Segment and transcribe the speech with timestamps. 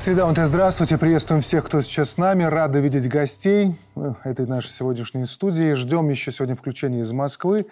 [0.00, 0.96] Среда УНТ, здравствуйте.
[0.96, 2.44] Приветствуем всех, кто сейчас с нами.
[2.44, 3.74] Рады видеть гостей
[4.24, 5.74] этой нашей сегодняшней студии.
[5.74, 7.66] Ждем еще сегодня включения из Москвы.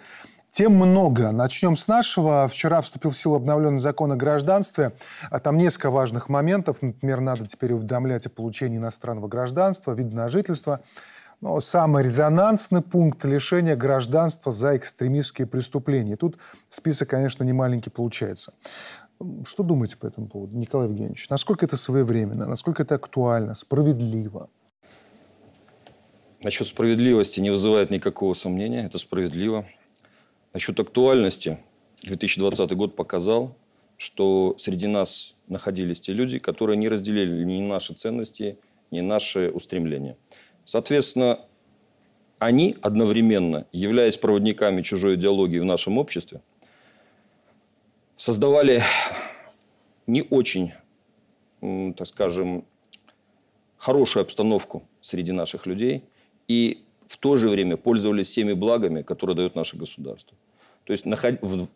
[0.51, 1.31] Тем много.
[1.31, 2.47] Начнем с нашего.
[2.47, 4.91] Вчера вступил в силу обновленный закон о гражданстве.
[5.31, 6.83] А там несколько важных моментов.
[6.83, 10.81] Например, надо теперь уведомлять о получении иностранного гражданства, вида на жительство.
[11.41, 16.17] Но самый резонансный пункт– лишения гражданства за экстремистские преступления.
[16.17, 16.37] Тут
[16.67, 18.53] список, конечно, не маленький получается.
[19.45, 21.29] Что думаете по этому поводу, Николай Евгеньевич?
[21.29, 24.49] Насколько это своевременно, насколько это актуально, справедливо?
[26.41, 28.85] Насчет справедливости не вызывает никакого сомнения.
[28.85, 29.65] Это справедливо.
[30.53, 31.59] Насчет актуальности
[32.03, 33.57] 2020 год показал,
[33.97, 38.57] что среди нас находились те люди, которые не разделили ни наши ценности,
[38.89, 40.15] ни наши устремления.
[40.63, 41.41] Соответственно,
[42.37, 46.41] они одновременно, являясь проводниками чужой идеологии в нашем обществе,
[48.19, 48.81] создавали
[50.05, 50.73] не очень,
[51.61, 52.65] так скажем,
[53.77, 56.03] хорошую обстановку среди наших людей
[56.47, 60.37] и в то же время пользовались всеми благами, которые дает наше государство.
[60.83, 61.05] То есть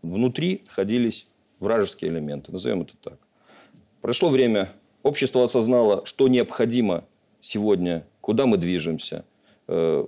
[0.02, 1.27] внутри находились
[1.59, 3.17] вражеские элементы, назовем это так.
[4.02, 4.69] Прошло время,
[5.02, 7.05] общество осознало, что необходимо
[7.39, 9.23] сегодня, куда мы движемся,
[9.67, 10.05] э,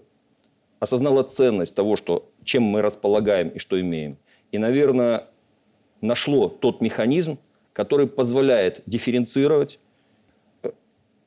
[0.80, 4.18] осознало ценность того, что, чем мы располагаем и что имеем.
[4.52, 5.28] И, наверное,
[6.06, 7.38] нашло тот механизм,
[7.74, 9.80] который позволяет дифференцировать
[10.64, 10.72] э,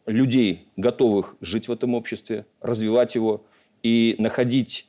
[0.06, 3.44] людей, готовых жить в этом обществе, развивать его
[3.82, 4.88] и находить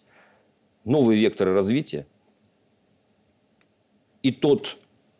[0.85, 2.07] новые векторы развития.
[4.23, 4.77] И тот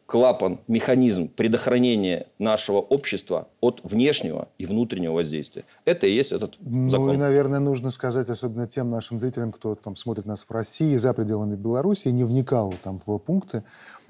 [0.10, 5.66] клапан, механизм предохранения нашего общества от внешнего и внутреннего воздействия.
[5.86, 7.08] Это и есть этот ну, закон.
[7.08, 10.96] Ну и, наверное, нужно сказать, особенно тем нашим зрителям, кто там смотрит нас в России,
[10.96, 13.64] за пределами Беларуси, не вникал там в пункты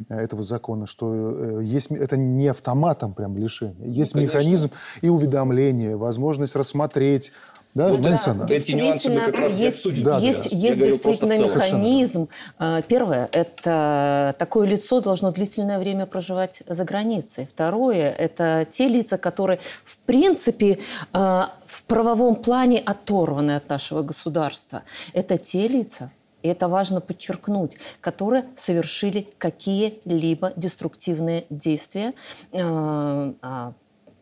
[0.07, 3.89] этого закона, что э, есть, это не автоматом прям лишение.
[3.89, 4.71] Есть ну, механизм
[5.01, 7.31] и уведомления, возможность рассмотреть
[7.75, 8.15] да, ну, да,
[8.49, 10.03] эти нюансы мы как раз есть.
[10.03, 10.55] Да, есть, да.
[10.55, 12.27] есть действительно механизм.
[12.57, 17.45] А, первое, это такое лицо должно длительное время проживать за границей.
[17.45, 20.79] Второе, это те лица, которые в принципе
[21.13, 24.81] в правовом плане оторваны от нашего государства.
[25.13, 26.11] Это те лица,
[26.41, 32.13] и это важно подчеркнуть, которые совершили какие-либо деструктивные действия,
[32.51, 33.73] э, а,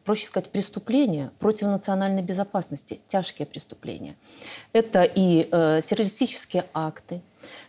[0.04, 4.16] проще сказать, преступления против национальной безопасности, тяжкие преступления.
[4.72, 7.22] Это и э, террористические акты,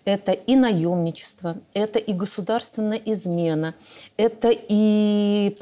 [0.04, 3.74] это и наемничество, это и государственная измена,
[4.16, 5.56] это и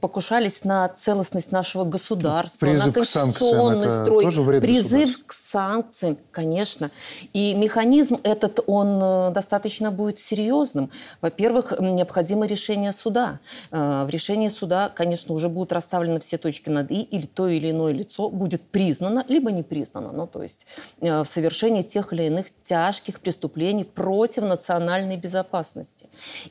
[0.00, 4.60] покушались на целостность нашего государства, Призыв на конституционный строй.
[4.60, 6.90] Призыв к санкциям, конечно.
[7.32, 10.90] И механизм этот, он э, достаточно будет серьезным.
[11.20, 13.40] Во-первых, необходимо решение суда.
[13.70, 17.70] Э, в решении суда, конечно, уже будут расставлены все точки над «и», или то или
[17.70, 20.12] иное лицо будет признано, либо не признано.
[20.12, 20.66] Ну, то есть
[21.00, 22.46] э, в совершении тех или иных
[22.84, 26.08] тяжких преступлений против национальной безопасности.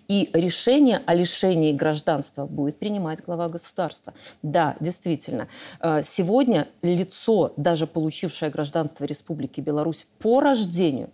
[0.07, 4.13] И решение о лишении гражданства будет принимать глава государства.
[4.41, 5.47] Да, действительно.
[5.79, 11.11] Э, сегодня лицо, даже получившее гражданство Республики Беларусь по рождению,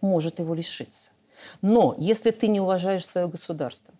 [0.00, 1.10] может его лишиться.
[1.60, 3.92] Но если ты не уважаешь свое государство,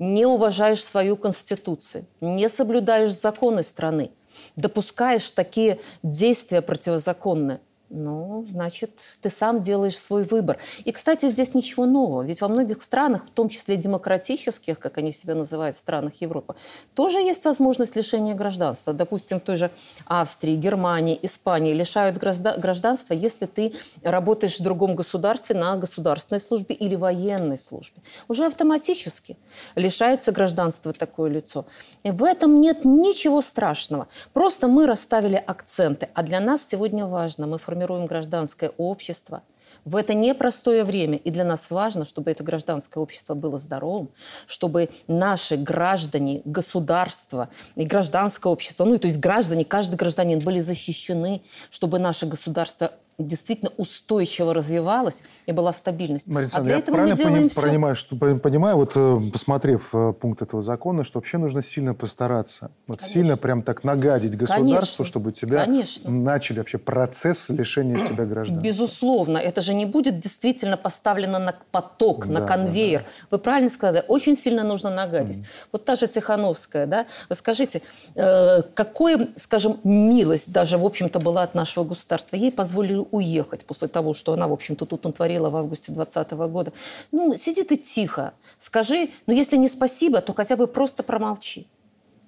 [0.00, 4.10] не уважаешь свою конституцию, не соблюдаешь законы страны,
[4.56, 10.58] допускаешь такие действия противозаконные, ну, значит, ты сам делаешь свой выбор.
[10.84, 12.22] И, кстати, здесь ничего нового.
[12.22, 16.56] Ведь во многих странах, в том числе демократических, как они себя называют, странах Европы,
[16.94, 18.92] тоже есть возможность лишения гражданства.
[18.92, 19.70] Допустим, в той же
[20.06, 26.96] Австрии, Германии, Испании лишают гражданства, если ты работаешь в другом государстве на государственной службе или
[26.96, 28.02] военной службе.
[28.28, 29.36] Уже автоматически
[29.76, 31.66] лишается гражданства такое лицо.
[32.02, 34.08] И в этом нет ничего страшного.
[34.32, 36.08] Просто мы расставили акценты.
[36.14, 39.42] А для нас сегодня важно, мы формируем формируем гражданское общество
[39.84, 41.18] в это непростое время.
[41.18, 44.10] И для нас важно, чтобы это гражданское общество было здоровым,
[44.46, 51.42] чтобы наши граждане, государство и гражданское общество, ну, то есть граждане, каждый гражданин были защищены,
[51.70, 56.26] чтобы наше государство действительно устойчиво развивалась и была стабильность.
[56.26, 57.62] Мария а для я этого правильно мы делаем все.
[57.62, 62.70] Понимаю, что, понимаю, вот э, посмотрев э, пункт этого закона, что вообще нужно сильно постараться.
[62.86, 63.20] Вот Конечно.
[63.20, 65.04] сильно прям так нагадить государству, Конечно.
[65.04, 66.10] чтобы тебя Конечно.
[66.10, 68.60] начали вообще процесс лишения тебя граждан.
[68.60, 69.38] Безусловно.
[69.38, 73.00] Это же не будет действительно поставлено на поток, да, на конвейер.
[73.00, 73.26] Да, да.
[73.30, 74.04] Вы правильно сказали.
[74.08, 75.38] Очень сильно нужно нагадить.
[75.38, 75.44] Mm.
[75.72, 77.06] Вот та же Тихановская, да?
[77.28, 77.82] Вы скажите,
[78.14, 82.36] э, какой, скажем, милость даже, в общем-то, была от нашего государства?
[82.36, 86.72] Ей позволили уехать после того, что она, в общем-то, тут натворила в августе 2020 года.
[87.12, 91.66] Ну, сиди ты тихо, скажи, ну, если не спасибо, то хотя бы просто промолчи.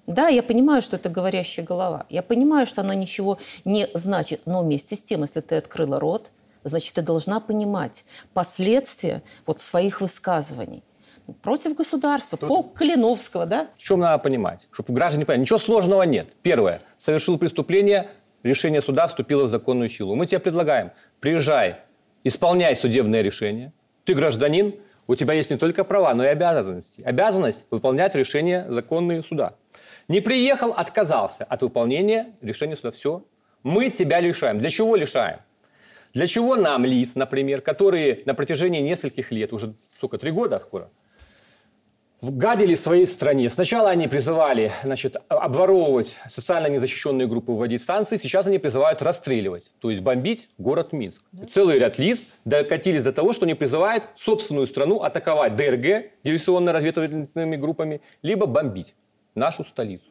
[0.07, 2.05] Да, я понимаю, что это говорящая голова.
[2.09, 4.41] Я понимаю, что она ничего не значит.
[4.45, 6.31] Но вместе с тем, если ты открыла рот,
[6.63, 10.83] значит, ты должна понимать последствия вот своих высказываний
[11.41, 12.49] против государства, Тут...
[12.49, 13.67] полк Калиновского, да?
[13.75, 14.67] В чем надо понимать?
[14.71, 16.29] Чтобы граждане поняли, ничего сложного нет.
[16.41, 16.81] Первое.
[16.97, 18.09] Совершил преступление,
[18.47, 20.15] решение суда вступило в законную силу.
[20.15, 21.77] Мы тебе предлагаем, приезжай,
[22.23, 23.73] исполняй судебное решение.
[24.05, 24.75] Ты гражданин,
[25.07, 27.01] у тебя есть не только права, но и обязанности.
[27.03, 29.55] Обязанность выполнять решения законные суда.
[30.07, 32.91] Не приехал, отказался от выполнения решения суда.
[32.91, 33.23] Все.
[33.63, 34.59] Мы тебя лишаем.
[34.59, 35.39] Для чего лишаем?
[36.13, 40.89] Для чего нам лиц, например, которые на протяжении нескольких лет, уже сколько, три года скоро,
[42.21, 43.49] гадили своей стране.
[43.49, 48.17] Сначала они призывали значит, обворовывать социально незащищенные группы, вводить станции.
[48.17, 51.21] Сейчас они призывают расстреливать, то есть бомбить город Минск.
[51.31, 51.45] Да.
[51.45, 58.01] Целый ряд лиц докатились до того, что они призывают собственную страну атаковать ДРГ диверсионно-разведывательными группами,
[58.21, 58.95] либо бомбить
[59.35, 60.05] нашу столицу.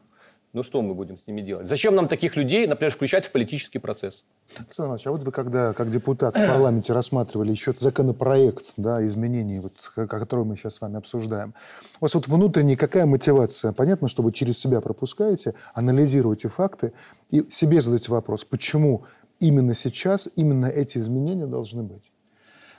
[0.57, 1.69] Ну что мы будем с ними делать?
[1.69, 4.25] Зачем нам таких людей, например, включать в политический процесс?
[4.57, 9.61] Александр Иванович, а вот вы когда, как депутат в парламенте, рассматривали еще законопроект да, изменений,
[9.61, 9.75] вот,
[10.09, 11.53] который мы сейчас с вами обсуждаем,
[12.01, 13.75] у вас вот внутренняя какая мотивация?
[13.75, 16.95] Понятно, что вы через себя пропускаете, анализируете факты
[17.31, 19.05] и себе задаете вопрос, почему
[19.41, 22.11] именно сейчас именно эти изменения должны быть?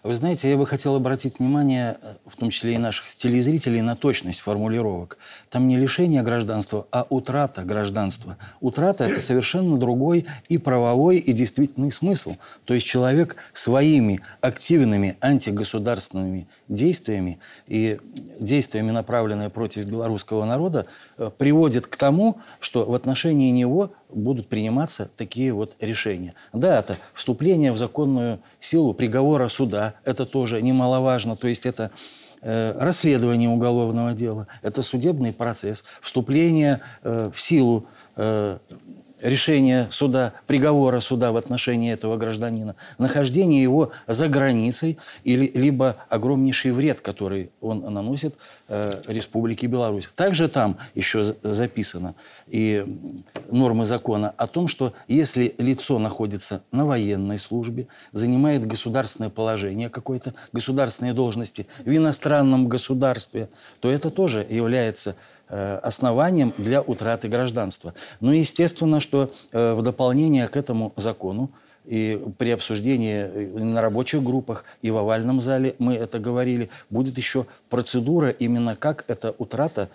[0.03, 3.95] Вы знаете, я бы хотел обратить внимание, э, в том числе и наших телезрителей, на
[3.95, 5.17] точность формулировок.
[5.49, 8.37] Там не лишение гражданства, а утрата гражданства.
[8.61, 12.35] Утрата– это совершенно другой и правовой, и действительный смысл.
[12.65, 17.99] То есть человек своими активными антигосударственными действиями и
[18.39, 20.85] действиями, направленными против белорусского народа,
[21.17, 26.33] э, приводит к тому, что в отношении него будут приниматься такие вот решения.
[26.53, 31.91] Да, это вступление в законную силу приговора суда, это тоже немаловажно, то есть это
[32.41, 38.57] э, расследование уголовного дела, это судебный процесс, вступление э, в силу э,
[39.21, 46.71] решения суда, приговора суда в отношении этого гражданина, нахождение его за границей или либо огромнейший
[46.71, 48.35] вред, который он наносит
[48.67, 50.09] э, Республике Беларусь.
[50.15, 52.15] Также там еще записано
[52.47, 52.85] и
[53.49, 60.33] нормы закона о том, что если лицо находится на военной службе, занимает государственное положение какой-то,
[60.53, 63.49] государственные должности в иностранном государстве,
[63.79, 65.15] то это тоже является
[65.49, 67.93] основанием для утраты гражданства.
[68.19, 71.51] Ну, естественно, что э, в дополнение к этому закону
[71.85, 77.17] и при обсуждении э, на рабочих группах, и в овальном зале мы это говорили, будет
[77.17, 79.89] еще процедура именно как эта утрата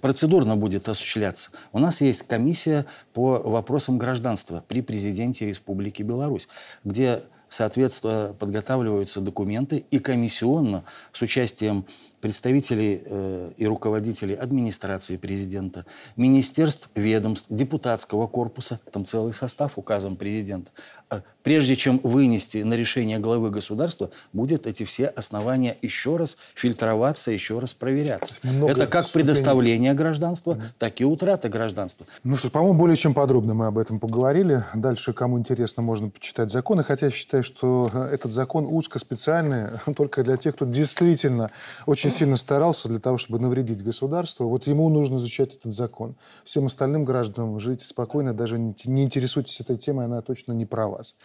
[0.00, 1.50] процедурно будет осуществляться.
[1.72, 2.84] У нас есть комиссия
[3.14, 6.48] по вопросам гражданства при президенте Республики Беларусь,
[6.84, 11.86] где соответственно подготавливаются документы и комиссионно с участием
[12.20, 15.86] представителей э, и руководителей администрации президента,
[16.16, 20.70] министерств, ведомств, депутатского корпуса, там целый состав указом президента.
[21.10, 27.30] А прежде чем вынести на решение главы государства, будет эти все основания еще раз фильтроваться,
[27.30, 28.34] еще раз проверяться.
[28.42, 29.24] Много Это как ступеней.
[29.24, 30.62] предоставление гражданства, mm-hmm.
[30.78, 32.06] так и утрата гражданства.
[32.24, 34.64] Ну что, по-моему, более чем подробно мы об этом поговорили.
[34.74, 36.82] Дальше, кому интересно, можно почитать законы.
[36.82, 41.50] Хотя я считаю, что э, этот закон узкоспециальный только для тех, кто действительно
[41.86, 44.48] очень очень сильно старался для того, чтобы навредить государству.
[44.48, 46.14] Вот ему нужно изучать этот закон.
[46.44, 51.16] Всем остальным гражданам жить спокойно, даже не интересуйтесь этой темой, она точно не про вас.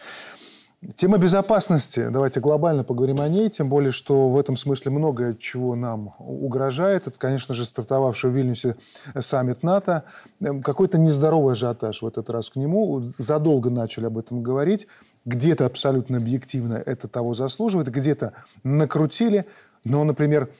[0.96, 2.08] Тема безопасности.
[2.10, 7.06] Давайте глобально поговорим о ней, тем более, что в этом смысле многое чего нам угрожает.
[7.06, 8.76] Это, конечно же, стартовавший в Вильнюсе
[9.18, 10.04] саммит НАТО.
[10.40, 13.00] Эм, какой-то нездоровый ажиотаж в этот раз к нему.
[13.00, 14.86] Задолго начали об этом говорить.
[15.24, 19.46] Где-то абсолютно объективно это того заслуживает, где-то накрутили.
[19.84, 20.50] Но, например,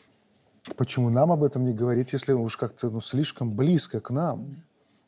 [0.77, 4.63] Почему нам об этом не говорить, если уж как-то ну, слишком близко к нам?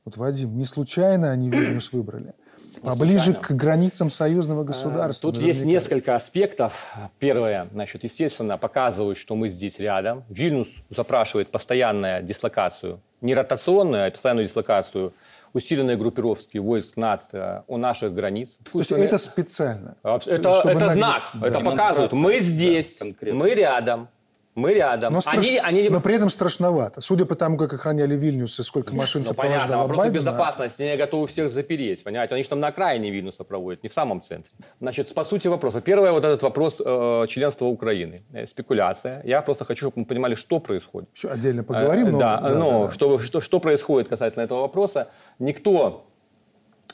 [0.05, 2.35] Вот, Вадим, не случайно они Вильнюс выбрали,
[2.83, 5.33] а ближе к границам союзного э, государства.
[5.33, 6.95] Тут есть несколько аспектов.
[7.19, 10.25] Первое, значит, естественно, показывают, что мы здесь рядом.
[10.29, 15.13] Вильнюс запрашивает постоянную дислокацию, не ротационную, а постоянную дислокацию
[15.53, 18.59] усиленной группировки войск нации у наших границ.
[18.71, 19.97] То есть это специально?
[20.03, 21.49] Это, это знак, да.
[21.49, 22.13] это показывает.
[22.13, 24.09] Мы здесь, да, мы рядом,
[24.57, 25.13] мы рядом.
[25.13, 25.47] Но, страш...
[25.47, 25.89] они, они...
[25.91, 27.01] но при этом страшновато.
[27.03, 30.15] Судя по тому, как охраняли Вильнюс и сколько машин ну, понятно, вопрос Байдена...
[30.15, 30.83] безопасности.
[30.83, 32.35] Они готовы всех запереть, понимаете?
[32.35, 34.53] Они же там на окраине Вильнюса проводят, не в самом центре.
[34.81, 35.83] Значит, по сути вопроса.
[35.83, 38.23] Первое, вот этот вопрос э, членства Украины.
[38.33, 39.21] Э, спекуляция.
[39.25, 41.11] Я просто хочу, чтобы мы понимали, что происходит.
[41.15, 42.07] Еще отдельно поговорим.
[42.07, 42.19] Э, но...
[42.19, 42.95] Да, да, но да, да.
[42.95, 45.09] Что, что, что происходит касательно этого вопроса.
[45.39, 46.07] Никто,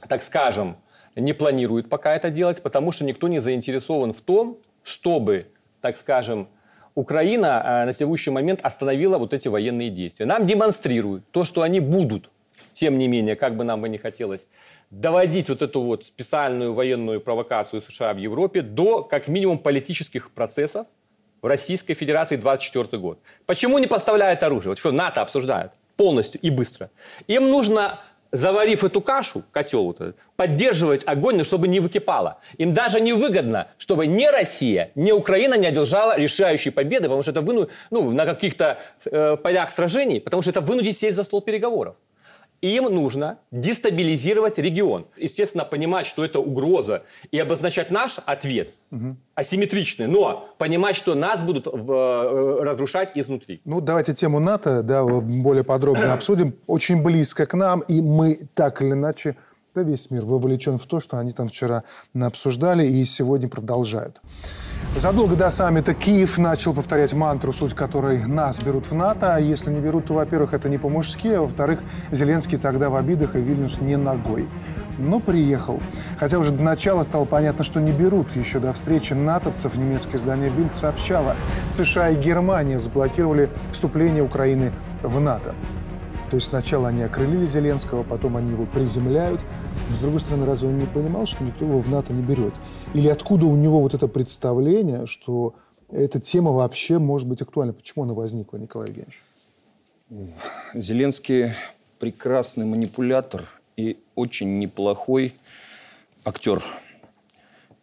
[0.09, 0.79] так скажем,
[1.15, 5.47] не планирует пока это делать, потому что никто не заинтересован в том, чтобы,
[5.81, 6.49] так скажем,
[6.95, 10.27] Украина э, на текущий момент остановила вот эти военные действия.
[10.27, 12.31] Нам демонстрируют то, что они будут,
[12.73, 14.47] тем не менее, как бы нам бы не хотелось,
[14.91, 20.87] доводить вот эту вот специальную военную провокацию США в Европе до как минимум политических процессов
[21.41, 23.19] в Российской Федерации 24 год.
[23.47, 24.71] Почему не поставляют оружие?
[24.71, 26.91] Вот что НАТО обсуждают полностью и быстро.
[27.27, 28.01] Им нужно
[28.33, 32.39] заварив эту кашу, котел вот этот, поддерживать огонь, чтобы не выкипало.
[32.57, 37.31] Им даже не выгодно, чтобы ни Россия, ни Украина не одержала решающие победы, потому что
[37.31, 41.43] это выну, ну, на каких-то э, полях сражений, потому что это вынудит сесть за стол
[41.43, 41.95] переговоров.
[42.63, 45.07] Им нужно дестабилизировать регион.
[45.17, 47.03] Естественно, понимать, что это угроза,
[47.33, 49.17] и обозначать наш ответ угу.
[49.35, 53.61] асимметричный, но понимать, что нас будут в, э, разрушать изнутри.
[53.65, 56.55] Ну, давайте тему НАТО да, более подробно обсудим.
[56.69, 59.37] Очень близко к нам, и мы так или иначе,
[59.75, 61.83] да весь мир вовлечен в то, что они там вчера
[62.15, 64.21] обсуждали и сегодня продолжают.
[64.97, 69.35] Задолго до саммита Киев начал повторять мантру, суть которой нас берут в НАТО.
[69.35, 73.35] А если не берут, то, во-первых, это не по-мужски, а во-вторых, Зеленский тогда в обидах
[73.35, 74.49] и Вильнюс не ногой.
[74.99, 75.81] Но приехал.
[76.19, 78.37] Хотя уже до начала стало понятно, что не берут.
[78.37, 81.37] Еще до встречи натовцев немецкое издание «Бильд» сообщало,
[81.77, 84.73] США и Германия заблокировали вступление Украины
[85.03, 85.55] в НАТО.
[86.33, 89.43] То есть сначала они окрылили Зеленского, потом они его приземляют.
[89.91, 92.55] Но, с другой стороны, разве он не понимал, что никто его в НАТО не берет?
[92.95, 95.55] Или откуда у него вот это представление, что
[95.91, 97.75] эта тема вообще может быть актуальна?
[97.75, 99.23] Почему она возникла, Николай Евгеньевич?
[100.73, 101.51] Зеленский
[101.99, 103.45] прекрасный манипулятор
[103.77, 105.35] и очень неплохой
[106.25, 106.63] актер.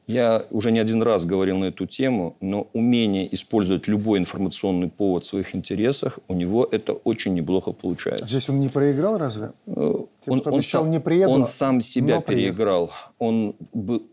[0.09, 5.23] Я уже не один раз говорил на эту тему, но умение использовать любой информационный повод
[5.23, 8.25] в своих интересах, у него это очень неплохо получается.
[8.25, 9.51] Здесь он не проиграл разве?
[9.67, 9.93] Э,
[10.25, 12.89] Тем, он, что обещал, он, не приеду, он сам себя переиграл.
[13.19, 13.53] Он,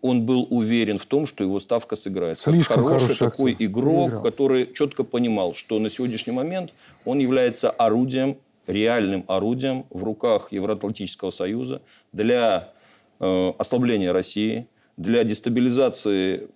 [0.03, 2.50] он был уверен в том, что его ставка сыграется.
[2.50, 3.67] Слишком хороший такой актер.
[3.67, 4.23] игрок, переиграл.
[4.23, 6.75] который четко понимал, что на сегодняшний момент
[7.07, 8.37] он является орудием,
[8.67, 11.81] реальным орудием в руках Евроатлантического Союза
[12.12, 12.75] для
[13.19, 16.49] э, ослабления России, для дестабилизации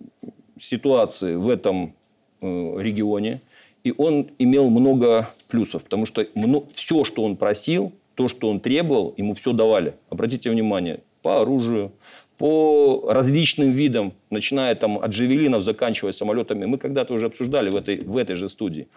[0.59, 1.93] ситуации в этом
[2.41, 3.41] э, регионе.
[3.83, 6.25] И он имел много плюсов, потому что
[6.73, 9.95] все, что он просил, то, что он требовал, ему все давали.
[10.09, 11.91] Обратите внимание, по оружию,
[12.37, 16.65] по различным видам, начиная там от джавелинов, заканчивая самолетами.
[16.65, 18.87] Мы когда-то уже обсуждали в этой, в этой же студии,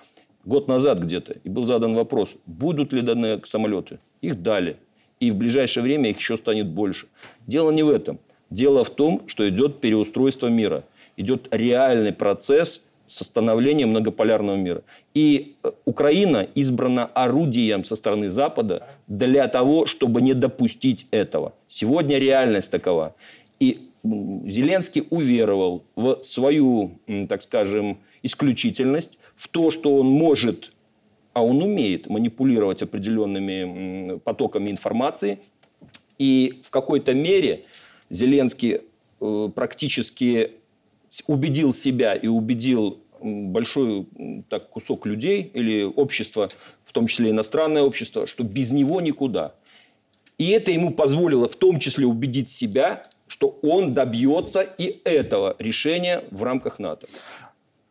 [0.45, 3.99] год назад где-то, и был задан вопрос, будут ли даны самолеты.
[4.21, 4.77] Их дали.
[5.21, 7.07] И в ближайшее время их еще станет больше.
[7.47, 8.19] Дело не в этом.
[8.51, 10.85] Дело в том, что идет переустройство мира.
[11.17, 14.83] Идет реальный процесс со становлением многополярного мира.
[15.13, 21.55] И э, Украина избрана орудием со стороны Запада для того, чтобы не допустить этого.
[21.69, 23.15] Сегодня реальность такова.
[23.61, 26.99] И Зеленский уверовал в свою,
[27.29, 30.73] так скажем, исключительность, в то, что он может,
[31.33, 35.41] а он умеет манипулировать определенными потоками информации.
[36.19, 37.65] И в какой-то мере
[38.11, 38.81] Зеленский
[39.21, 40.53] э, практически
[41.27, 44.07] убедил себя и убедил большой
[44.49, 46.49] так, кусок людей или общество,
[46.85, 49.55] в том числе иностранное общество, что без него никуда.
[50.37, 56.25] И это ему позволило в том числе убедить себя, что он добьется и этого решения
[56.31, 57.07] в рамках НАТО.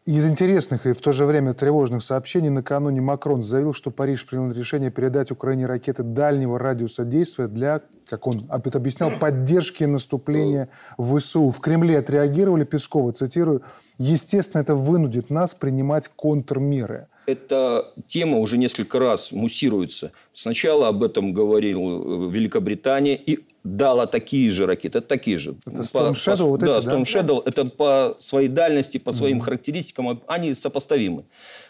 [0.05, 4.51] Из интересных и в то же время тревожных сообщений накануне Макрон заявил, что Париж принял
[4.51, 10.67] решение передать Украине ракеты дальнего радиуса действия для, как он объяснял, поддержки наступления
[10.97, 11.51] в ВСУ.
[11.51, 13.61] В Кремле отреагировали, Пескова, цитирую,
[13.97, 17.07] «Естественно, это вынудит нас принимать контрмеры».
[17.25, 20.11] Эта тема уже несколько раз муссируется.
[20.35, 24.99] Сначала об этом говорил э, Великобритания, и дала такие же ракеты.
[24.99, 25.55] Это такие же.
[25.65, 27.41] Это Storm Shadow по, вот да, эти, Storm Shadow.
[27.45, 29.45] Это по своей дальности, по своим угу.
[29.45, 31.23] характеристикам, они сопоставимы.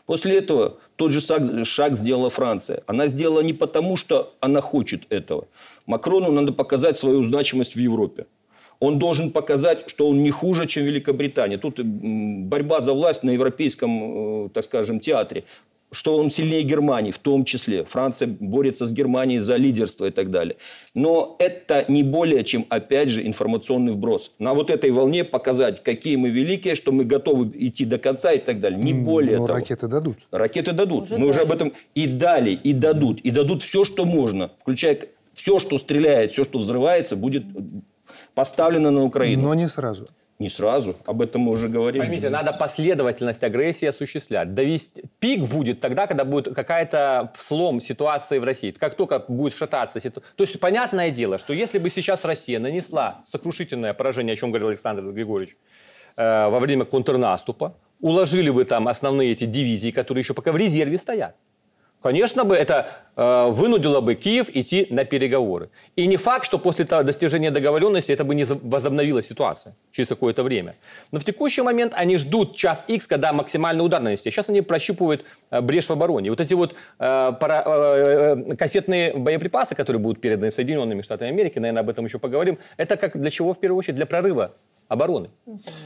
[0.06, 2.84] После этого тот же шаг, шаг сделала Франция.
[2.88, 5.48] Она сделала не потому, что она хочет этого.
[5.86, 8.26] Макрону надо показать свою значимость в Европе.
[8.80, 11.58] Он должен показать, что он не хуже, чем Великобритания.
[11.58, 15.46] Тут борьба за власть на европейском, э, так скажем, театре
[15.94, 17.86] что он сильнее Германии, в том числе.
[17.86, 20.58] Франция борется с Германией за лидерство и так далее.
[20.94, 24.32] Но это не более чем, опять же, информационный вброс.
[24.40, 28.40] На вот этой волне показать, какие мы великие, что мы готовы идти до конца и
[28.40, 28.80] так далее.
[28.80, 29.60] Не более Но того.
[29.60, 30.18] ракеты дадут.
[30.32, 31.04] Ракеты дадут.
[31.04, 31.30] Уже мы дали.
[31.30, 33.22] уже об этом и дали, и дадут.
[33.22, 35.00] И дадут все, что можно, включая
[35.34, 37.44] все, что стреляет, все, что взрывается, будет
[38.34, 39.44] поставлено на Украину.
[39.44, 40.08] Но не сразу.
[40.40, 42.00] Не сразу, об этом мы уже говорили.
[42.00, 44.54] Поймите, надо последовательность агрессии осуществлять.
[44.54, 45.04] Довести...
[45.20, 48.72] Пик будет тогда, когда будет какая-то слом ситуации в России.
[48.72, 50.34] Как только будет шататься ситуация.
[50.36, 54.70] То есть, понятное дело, что если бы сейчас Россия нанесла сокрушительное поражение, о чем говорил
[54.70, 55.56] Александр Григорьевич,
[56.18, 60.98] э, во время контрнаступа, уложили бы там основные эти дивизии, которые еще пока в резерве
[60.98, 61.36] стоят,
[62.04, 65.70] конечно бы это э, вынудило бы Киев идти на переговоры.
[65.96, 70.76] И не факт, что после достижения договоренности это бы не возобновилась ситуация через какое-то время.
[71.12, 74.30] Но в текущий момент они ждут час X, когда максимальный удар нанести.
[74.30, 76.30] Сейчас они прощупывают э, брешь в обороне.
[76.30, 76.76] Вот эти вот э,
[77.40, 82.20] пара, э, э, кассетные боеприпасы, которые будут переданы Соединенными Штатами Америки, наверное, об этом еще
[82.20, 83.96] поговорим, это как для чего в первую очередь?
[83.96, 84.52] Для прорыва
[84.94, 85.30] обороны.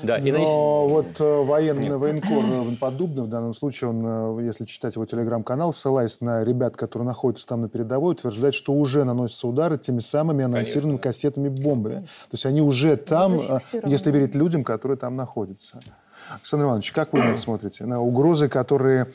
[0.03, 4.65] Да, и Но вот э, военный военкор э, Поддубный, в данном случае, он, э, если
[4.65, 9.47] читать его телеграм-канал, ссылаясь на ребят, которые находятся там на передовой, утверждает, что уже наносятся
[9.47, 11.09] удары теми самыми анонсированными Конечно.
[11.09, 12.01] кассетами бомбами.
[12.01, 13.31] То есть они уже там,
[13.85, 15.79] если верить людям, которые там находятся.
[16.29, 17.85] Александр Иванович, как вы на это смотрите?
[17.85, 19.07] На угрозы, которые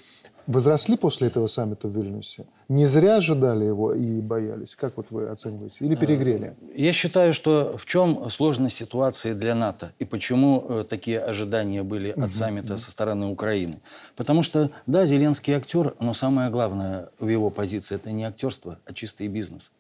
[0.47, 2.45] возросли после этого саммита в Вильнюсе?
[2.69, 4.75] Не зря ожидали его и боялись?
[4.75, 5.85] Как вот вы оцениваете?
[5.85, 6.57] Или перегрели?
[6.75, 12.11] Я считаю, что в чем сложность ситуации для НАТО и почему э, такие ожидания были
[12.11, 13.81] от саммита со стороны Украины?
[14.17, 18.93] Потому что, да, Зеленский актер, но самое главное в его позиции– это не актерство, а
[18.93, 19.71] чистый бизнес.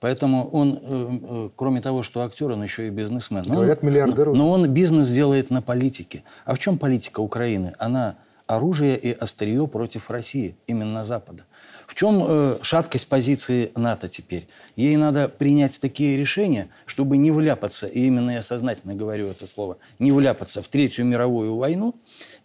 [0.00, 3.42] Поэтому он, э, э, кроме того, что актер, он еще и бизнесмен.
[3.42, 4.30] Говорят, миллиардер.
[4.32, 6.22] Но он бизнес делает на политике.
[6.44, 7.74] А в чем политика Украины?
[7.78, 8.16] Она
[8.48, 11.44] оружие и острие против России, именно Запада.
[11.86, 14.48] В чем э, шаткость позиции НАТО теперь?
[14.74, 19.78] Ей надо принять такие решения, чтобы не вляпаться, и именно я сознательно говорю это слово,
[19.98, 21.94] не вляпаться в Третью мировую войну,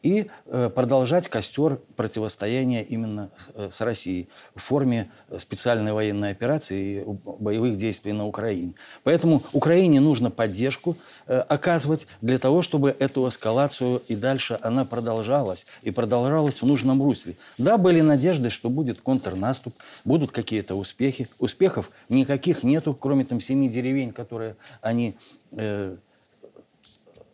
[0.03, 7.03] и э, продолжать костер противостояния именно э, с Россией в форме специальной военной операции и
[7.39, 8.75] боевых действий на Украине.
[9.03, 15.65] Поэтому Украине нужно поддержку э, оказывать для того, чтобы эту эскалацию и дальше она продолжалась.
[15.81, 17.35] И продолжалась в нужном русле.
[17.57, 21.29] Да, были надежды, что будет контрнаступ, будут какие-то успехи.
[21.39, 25.15] Успехов никаких нету, кроме там семи деревень, которые они...
[25.51, 25.95] Э,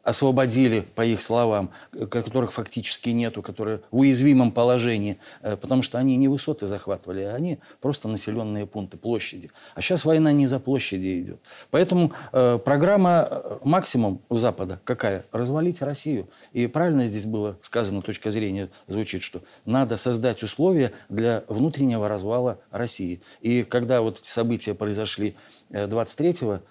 [0.10, 1.69] освободили, по их словам,
[2.10, 7.36] которых фактически нету, которые в уязвимом положении, э, потому что они не высоты захватывали, а
[7.36, 9.52] они просто населенные пункты, площади.
[9.76, 11.39] А сейчас война не за площади идет.
[11.69, 15.26] Поэтому э, программа э, максимум у Запада какая?
[15.32, 16.28] Развалить Россию.
[16.54, 22.60] И правильно здесь было сказано, точка зрения звучит, что надо создать условия для внутреннего развала
[22.72, 23.22] России.
[23.41, 25.36] И когда вот события произошли
[25.69, 26.62] 23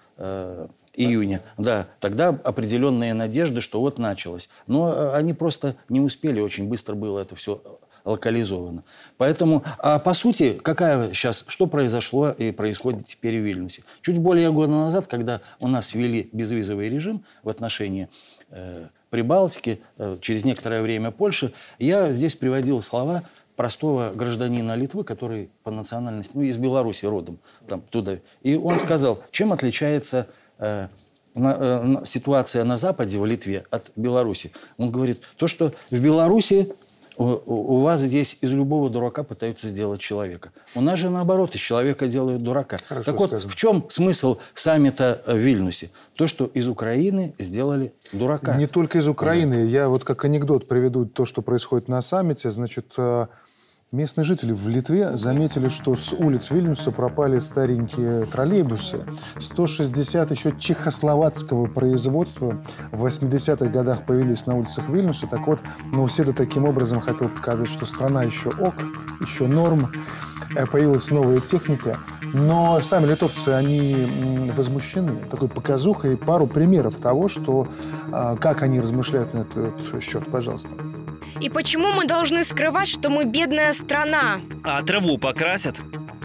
[0.99, 4.49] июня, да, тогда определенные надежды, что вот началось.
[4.67, 7.61] Но э, они просто не успели, очень быстро было это все
[8.03, 8.83] локализовано.
[9.17, 13.83] Поэтому, а по сути, какая сейчас, что произошло и происходит теперь в Вильнюсе?
[14.01, 18.09] Чуть более года назад, когда у нас ввели безвизовый режим в отношении
[18.49, 23.23] э, Прибалтики, э, через некоторое время Польши, я здесь приводил слова
[23.55, 28.19] простого гражданина Литвы, который по национальности, ну, из Беларуси родом, там, туда.
[28.41, 30.38] И он сказал, чем отличается Э, э,
[32.05, 34.51] ситуация на Западе, в Литве, от Беларуси.
[34.77, 36.73] Он говорит, то, что в Беларуси
[37.19, 40.51] у вас здесь из любого дурака пытаются сделать человека.
[40.73, 42.79] У нас же наоборот, из человека делают дурака.
[42.87, 43.51] Хорошо так вот, сказано.
[43.51, 45.91] в чем смысл саммита в Вильнюсе?
[46.15, 48.55] То, что из Украины сделали дурака.
[48.55, 49.53] Не только из Украины.
[49.55, 49.59] Да.
[49.59, 52.49] Я вот как анекдот приведу то, что происходит на саммите.
[52.51, 53.27] Значит, э,
[53.91, 59.03] Местные жители в Литве заметили, что с улиц Вильнюса пропали старенькие троллейбусы.
[59.39, 65.25] 160 еще чехословацкого производства в 80-х годах появились на улицах Вильнюса.
[65.25, 65.59] Так вот,
[65.91, 68.75] Науседа таким образом хотел показать, что страна еще ок,
[69.21, 69.91] еще норм.
[70.55, 71.99] Э, появилась новая техника.
[72.33, 76.17] Но сами литовцы, они возмущены такой показухой.
[76.17, 77.67] Пару примеров того, что,
[78.11, 80.25] а, как они размышляют на этот счет.
[80.31, 80.69] Пожалуйста.
[81.39, 84.41] И почему мы должны скрывать, что мы бедная страна?
[84.63, 85.77] А траву покрасят?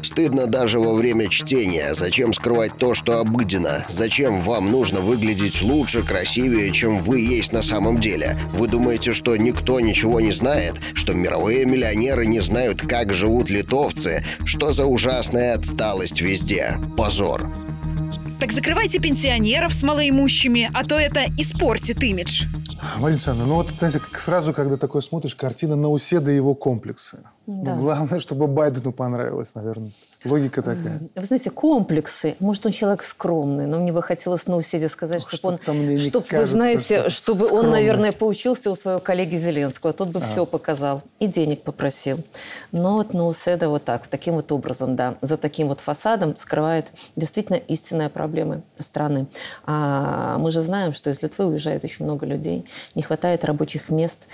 [0.05, 1.95] Стыдно даже во время чтения.
[1.95, 3.87] Зачем скрывать то, что обыденно?
[3.89, 8.39] Зачем вам нужно выглядеть лучше, красивее, чем вы есть на самом деле?
[8.53, 10.75] Вы думаете, что никто ничего не знает?
[10.93, 14.23] Что мировые миллионеры не знают, как живут литовцы?
[14.45, 16.79] Что за ужасная отсталость везде?
[16.99, 17.51] Позор.
[18.41, 22.45] Так закрывайте пенсионеров с малоимущими, а то это испортит имидж.
[22.97, 27.21] Марина Александровна, ну вот, знаете, сразу, когда такое смотришь, картина Науседа и его комплексы.
[27.47, 27.75] Да.
[27.75, 29.93] Ну, главное, чтобы Байдену понравилось, наверное.
[30.25, 31.01] Логика такая.
[31.15, 32.37] Вы знаете, комплексы.
[32.41, 36.27] Может, он человек скромный, но мне бы хотелось на уседе сказать, Ох, чтобы он, чтобы
[36.31, 37.67] вы знаете, чтобы скромный.
[37.67, 39.93] он, наверное, поучился у своего коллеги Зеленского.
[39.93, 40.23] Тот бы а.
[40.23, 42.21] все показал и денег попросил.
[42.73, 47.57] Но вот Науседа вот так, таким вот образом, да, за таким вот фасадом скрывает действительно
[47.57, 49.27] истинные проблемы страны.
[49.67, 54.27] А мы же знаем, что из Литвы уезжает очень много людей, не хватает рабочих мест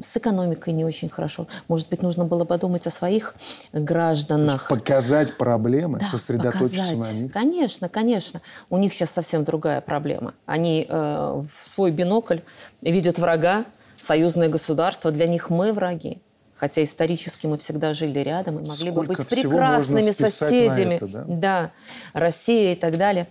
[0.00, 1.46] с экономикой не очень хорошо.
[1.68, 3.34] Может быть, нужно было подумать о своих
[3.72, 4.68] гражданах.
[4.68, 7.14] Показать проблемы, да, сосредоточиться показать.
[7.14, 7.32] на них.
[7.32, 8.40] Конечно, конечно.
[8.68, 10.34] У них сейчас совсем другая проблема.
[10.46, 12.38] Они э, в свой бинокль
[12.80, 13.64] видят врага,
[13.98, 16.20] союзное государство, для них мы враги.
[16.54, 20.94] Хотя исторически мы всегда жили рядом и могли бы Сколько быть всего прекрасными соседями.
[20.96, 21.24] это, да?
[21.26, 21.72] да,
[22.12, 23.28] Россия и так далее.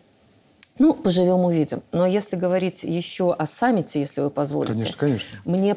[0.80, 1.84] Ну, поживем, увидим.
[1.92, 4.74] Но если говорить еще о саммите, если вы позволите.
[4.74, 5.30] Конечно, конечно.
[5.46, 5.76] Мне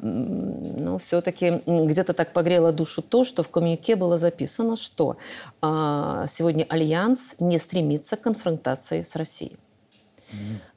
[0.00, 5.16] ну, все-таки где-то так погрело душу то, что в коммюнике было записано, что
[5.60, 9.56] а, сегодня Альянс не стремится к конфронтации с Россией.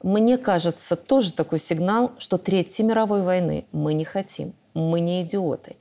[0.02, 4.54] Мне кажется, тоже такой сигнал, что Третьей мировой войны мы не хотим.
[4.74, 5.76] Мы не идиоты.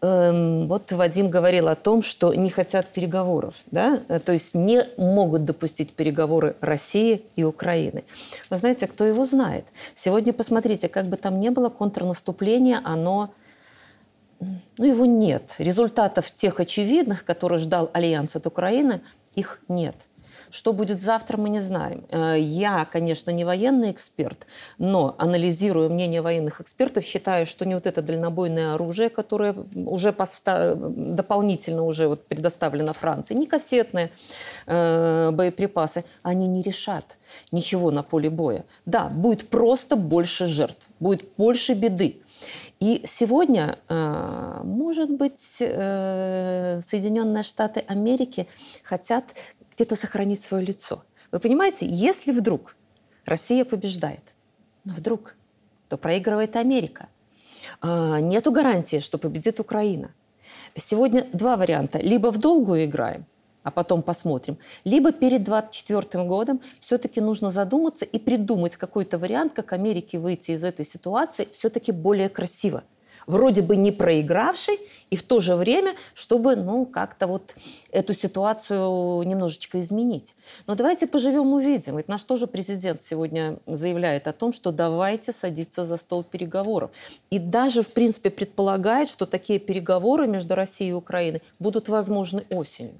[0.00, 3.98] Эм, вот Вадим говорил о том, что не хотят переговоров, да?
[4.24, 8.04] То есть не могут допустить переговоры России и Украины.
[8.50, 9.66] Вы знаете, кто его знает?
[9.94, 13.30] Сегодня посмотрите, как бы там ни было контрнаступление, оно
[14.40, 15.56] ну, его нет.
[15.58, 19.00] Результатов тех очевидных, которые ждал Альянс от Украины,
[19.34, 19.96] их нет.
[20.50, 22.04] Что будет завтра, мы не знаем.
[22.10, 24.46] Э, Я, конечно, не военный эксперт,
[24.78, 30.74] но анализируя мнение военных экспертов, считаю, что не вот это дальнобойное оружие, которое уже поста-
[30.74, 34.10] дополнительно уже вот предоставлено Франции, не кассетные
[34.66, 37.16] э, боеприпасы, они не решат
[37.52, 38.64] ничего на поле боя.
[38.86, 42.20] Да, будет просто больше жертв, будет больше беды.
[42.80, 48.46] И сегодня, э, может быть, э, Соединенные Штаты Америки
[48.84, 49.34] хотят
[49.74, 51.02] где-то сохранить свое лицо.
[51.32, 52.76] Вы понимаете, если вдруг
[53.26, 54.22] Россия побеждает,
[54.84, 55.34] но вдруг,
[55.88, 57.08] то проигрывает Америка.
[57.80, 60.14] А, Нету гарантии, что победит Украина.
[60.76, 61.98] Сегодня два варианта.
[61.98, 63.26] Либо в долгую играем,
[63.68, 64.56] а потом посмотрим.
[64.84, 70.64] Либо перед 2024 годом все-таки нужно задуматься и придумать какой-то вариант, как Америке выйти из
[70.64, 72.82] этой ситуации все-таки более красиво.
[73.26, 77.56] Вроде бы не проигравший, и в то же время, чтобы, ну, как-то вот
[77.92, 80.34] эту ситуацию немножечко изменить.
[80.66, 81.98] Но давайте поживем, увидим.
[81.98, 86.90] Ведь наш тоже президент сегодня заявляет о том, что давайте садиться за стол переговоров.
[87.28, 92.98] И даже, в принципе, предполагает, что такие переговоры между Россией и Украиной будут возможны осенью.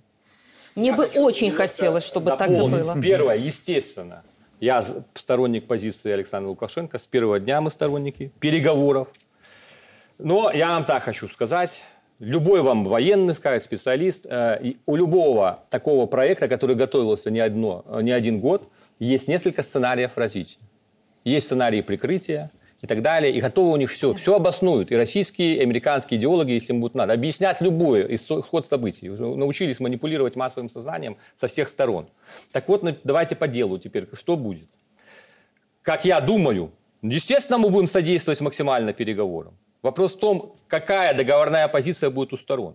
[0.78, 3.00] Мне бы очень хотелось, чтобы так и было.
[3.00, 4.22] Первое, естественно,
[4.60, 6.98] я сторонник позиции Александра Лукашенко.
[6.98, 9.08] С первого дня мы сторонники переговоров.
[10.18, 11.82] Но я вам так хочу сказать.
[12.20, 18.02] Любой вам военный, скажет специалист, э, у любого такого проекта, который готовился не, одно, э,
[18.02, 20.58] не один год, есть несколько сценариев развития.
[21.24, 23.32] Есть сценарии прикрытия и так далее.
[23.32, 24.14] И готовы у них все.
[24.14, 24.90] Все обоснуют.
[24.90, 27.12] И российские, и американские идеологи, если им будет надо.
[27.12, 29.10] Объяснять любой исход событий.
[29.10, 32.08] Уже научились манипулировать массовым сознанием со всех сторон.
[32.52, 34.08] Так вот, давайте по делу теперь.
[34.12, 34.68] Что будет?
[35.82, 39.56] Как я думаю, естественно, мы будем содействовать максимально переговорам.
[39.82, 42.74] Вопрос в том, какая договорная позиция будет у сторон.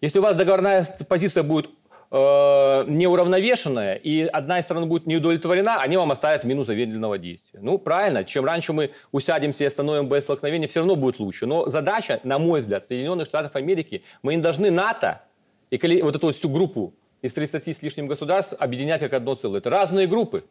[0.00, 1.70] Если у вас договорная позиция будет
[2.10, 7.60] э, неуравновешенная, и одна из сторон будет не удовлетворена, они вам оставят минус замедленного действия.
[7.62, 11.46] Ну, правильно, чем раньше мы усядемся и остановим боестолкновение, все равно будет лучше.
[11.46, 15.22] Но задача, на мой взгляд, Соединенных Штатов Америки, мы не должны НАТО
[15.70, 19.58] и вот эту всю группу из 30 с лишним государств объединять как одно целое.
[19.58, 20.44] Это разные группы.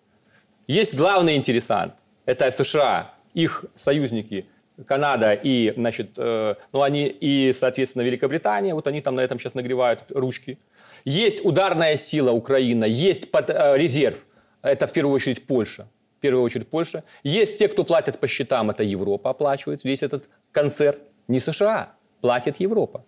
[0.68, 1.94] Есть главный интересант.
[2.26, 4.48] Это США, их союзники
[4.88, 8.74] Канада и, значит, э, ну они и, соответственно, Великобритания.
[8.74, 10.58] Вот они там на этом сейчас нагревают ручки.
[11.06, 14.26] Есть ударная сила Украина, есть под- э, резерв.
[14.64, 15.88] Это в первую очередь Польша.
[16.18, 17.04] В первую очередь Польша.
[17.24, 21.00] Есть те, кто платят по счетам, это Европа оплачивает весь этот концерт.
[21.28, 23.06] Не США, платит Европа.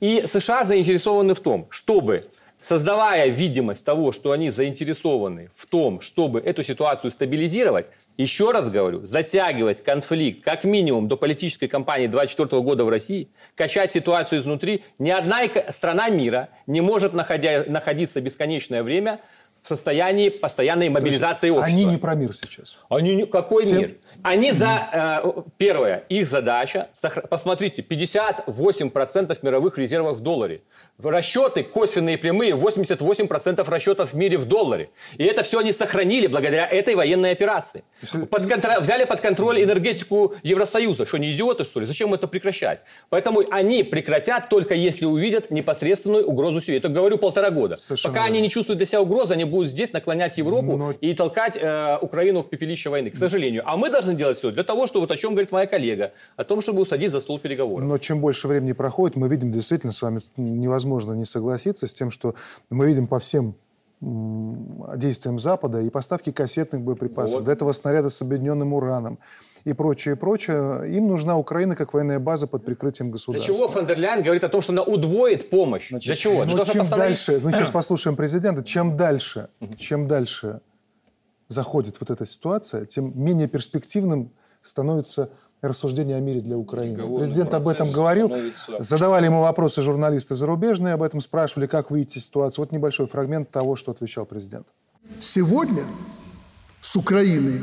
[0.00, 2.24] И США заинтересованы в том, чтобы,
[2.60, 9.04] создавая видимость того, что они заинтересованы в том, чтобы эту ситуацию стабилизировать, еще раз говорю,
[9.04, 15.10] затягивать конфликт как минимум до политической кампании 2024 года в России, качать ситуацию изнутри, ни
[15.10, 19.20] одна страна мира не может находя- находиться бесконечное время
[19.66, 21.74] в состоянии постоянной мобилизации общества.
[21.74, 22.78] Они не про мир сейчас.
[22.88, 23.94] Они не- какой Тем- мир?
[24.22, 26.86] Они за э, первое их задача.
[26.94, 30.62] сохра- Посмотрите, 58% мировых резервов в долларе.
[31.02, 34.90] Расчеты косвенные прямые 88% расчетов в мире в долларе.
[35.18, 37.82] И это все они сохранили благодаря этой военной операции.
[38.30, 41.06] Под контр- Взяли под контроль энергетику Евросоюза.
[41.06, 41.86] Что, не идиоты, что ли?
[41.86, 42.84] Зачем это прекращать?
[43.10, 46.76] Поэтому они прекратят только если увидят непосредственную угрозу себе.
[46.78, 47.76] Это говорю полтора года.
[47.76, 48.44] Совершенно Пока они верно.
[48.44, 52.42] не чувствуют для себя угрозы, они будут здесь наклонять Европу Но- и толкать э, Украину
[52.42, 53.62] в пепелище войны, к сожалению.
[53.66, 56.44] А мы должны делать все для того, чтобы, вот о чем говорит моя коллега, о
[56.44, 57.84] том, чтобы усадить за стол переговоров.
[57.86, 62.10] Но чем больше времени проходит, мы видим, действительно, с вами невозможно не согласиться с тем,
[62.10, 62.34] что
[62.70, 63.54] мы видим по всем
[64.00, 67.44] действиям Запада и поставки кассетных боеприпасов, Вот.
[67.44, 69.18] до этого снаряда с объединенным ураном
[69.66, 70.96] и прочее, и прочее.
[70.96, 73.52] Им нужна Украина как военная база под прикрытием Для государства.
[73.54, 75.90] чего фон дер Ляйен говорит о том, что она удвоит помощь?
[75.90, 76.44] для чего?
[76.44, 80.60] Для того, чтобы чем остановить- дальше, мы сейчас послушаем президента, чем дальше, чем дальше
[81.48, 84.30] заходит вот эта ситуация, тем менее перспективным
[84.62, 85.30] становится
[85.62, 87.18] рассуждения о мире для Украины.
[87.18, 88.28] Президент об этом говорил.
[88.28, 92.60] становится- Задавали ему вопросы журналисты зарубежные, об этом спрашивали, как выйти из ситуации.
[92.62, 94.68] Вот небольшой фрагмент того, что отвечал президент.
[95.18, 95.82] Сегодня
[96.80, 97.62] с Украиной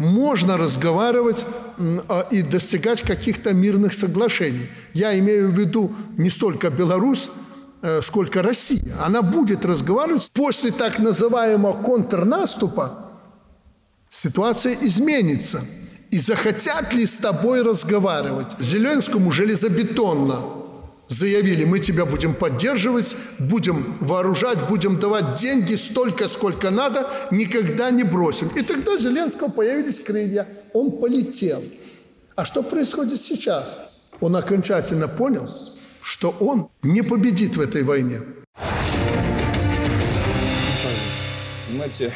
[0.00, 1.44] можно разговаривать
[1.78, 4.68] а, и достигать каких-то мирных соглашений.
[4.92, 7.30] Я имею в виду не столько Беларусь,
[7.82, 8.94] э, сколько Россия.
[9.04, 10.30] Она будет разговаривать.
[10.32, 13.10] После так называемого контрнаступа
[14.08, 15.60] ситуация изменится.
[16.10, 18.48] И захотят ли с тобой разговаривать?
[18.58, 20.59] Зеленскому железобетонно
[21.10, 28.04] заявили, мы тебя будем поддерживать, будем вооружать, будем давать деньги столько, сколько надо, никогда не
[28.04, 28.48] бросим.
[28.56, 31.62] И тогда Зеленского появились крылья, он полетел.
[32.36, 33.76] А что происходит сейчас?
[34.20, 35.50] Он окончательно понял,
[36.00, 38.20] что он не победит в этой войне.
[41.66, 42.12] Понимаете,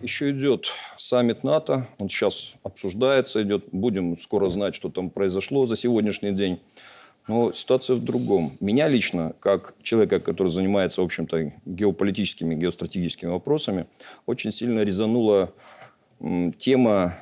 [0.00, 5.76] еще идет саммит НАТО, он сейчас обсуждается, идет, будем скоро знать, что там произошло за
[5.76, 6.60] сегодняшний день.
[7.28, 8.56] Но ситуация в другом.
[8.60, 13.86] Меня лично, как человека, который занимается, в общем-то, геополитическими, геостратегическими вопросами,
[14.26, 15.52] очень сильно резанула
[16.58, 17.14] тема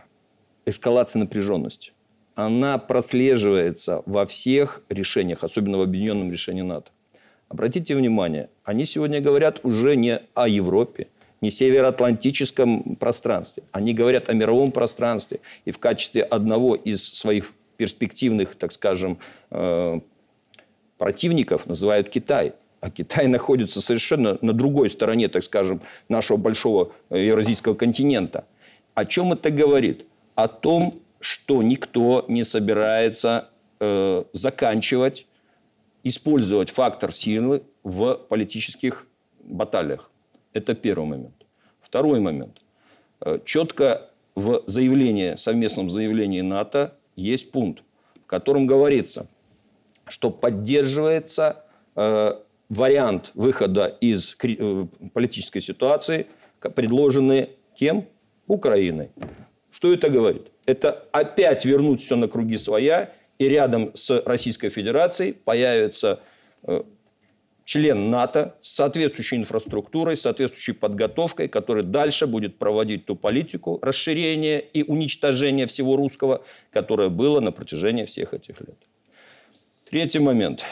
[0.64, 1.92] эскалации напряженности.
[2.34, 6.90] Она прослеживается во всех решениях, особенно в объединенном решении НАТО.
[7.48, 11.08] Обратите внимание, они сегодня говорят уже не о Европе,
[11.40, 13.64] не североатлантическом пространстве.
[13.72, 15.40] Они говорят о мировом пространстве.
[15.64, 19.18] И в качестве одного из своих перспективных, так скажем,
[19.50, 20.00] э,
[20.98, 22.52] противников называют Китай.
[22.80, 28.44] А Китай находится совершенно на другой стороне, так скажем, нашего большого э, евразийского континента.
[28.92, 30.06] О чем это говорит?
[30.34, 33.48] О том, что никто не собирается
[33.80, 35.26] э, заканчивать
[36.04, 39.06] использовать фактор силы в политических
[39.42, 40.10] баталиях.
[40.52, 41.46] Это первый момент.
[41.80, 42.60] Второй момент.
[43.22, 47.82] Э, Четко в заявлении, совместном заявлении НАТО есть пункт,
[48.24, 49.28] в котором говорится,
[50.06, 51.64] что поддерживается
[51.96, 52.34] э,
[52.68, 56.26] вариант выхода из э, политической ситуации,
[56.60, 58.06] предложенный кем?
[58.46, 59.10] Украиной.
[59.70, 60.48] Что это говорит?
[60.66, 66.20] Это опять вернуть все на круги своя, и рядом с Российской Федерацией появится
[66.64, 66.82] э,
[67.70, 74.58] член НАТО с соответствующей инфраструктурой, с соответствующей подготовкой, который дальше будет проводить ту политику расширения
[74.58, 78.74] и уничтожения всего русского, которое было на протяжении всех этих лет.
[79.88, 80.64] Третий момент.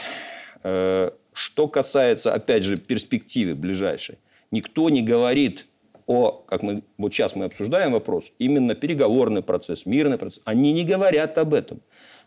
[0.63, 4.17] Э, Что касается, опять же, перспективы ближайшей.
[4.51, 5.67] Никто не говорит
[6.05, 10.41] о, как мы вот сейчас мы обсуждаем вопрос, именно переговорный процесс, мирный процесс.
[10.43, 11.79] Они не говорят об этом.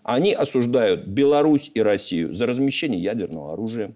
[0.03, 3.93] Они осуждают Беларусь и Россию за размещение ядерного оружия.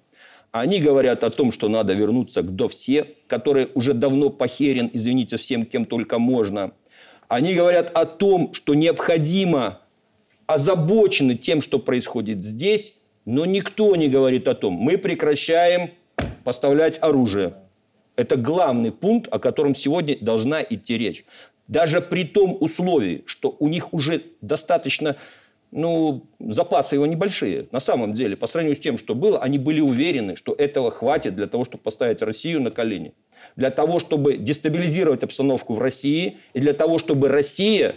[0.61, 5.67] Они говорят о том, что надо вернуться к ДОВСе, который уже давно похерен, извините, всем,
[5.67, 6.73] кем только можно.
[7.29, 9.81] Они говорят о том, что необходимо
[10.47, 12.95] озабочены тем, что происходит здесь,
[13.27, 15.91] но никто не говорит о том, мы прекращаем
[16.43, 17.55] поставлять оружие.
[18.15, 21.27] Это главный пункт, о котором сегодня должна идти речь.
[21.69, 25.17] Даже при том условии, что у них уже достаточно,
[25.77, 27.69] ну, запасы его небольшие.
[27.71, 31.37] На самом деле, по сравнению с тем, что было, они были уверены, что этого хватит
[31.37, 33.13] для того, чтобы поставить Россию на колени.
[33.57, 37.97] Для того, чтобы дестабилизировать обстановку в России, и для того, чтобы Россия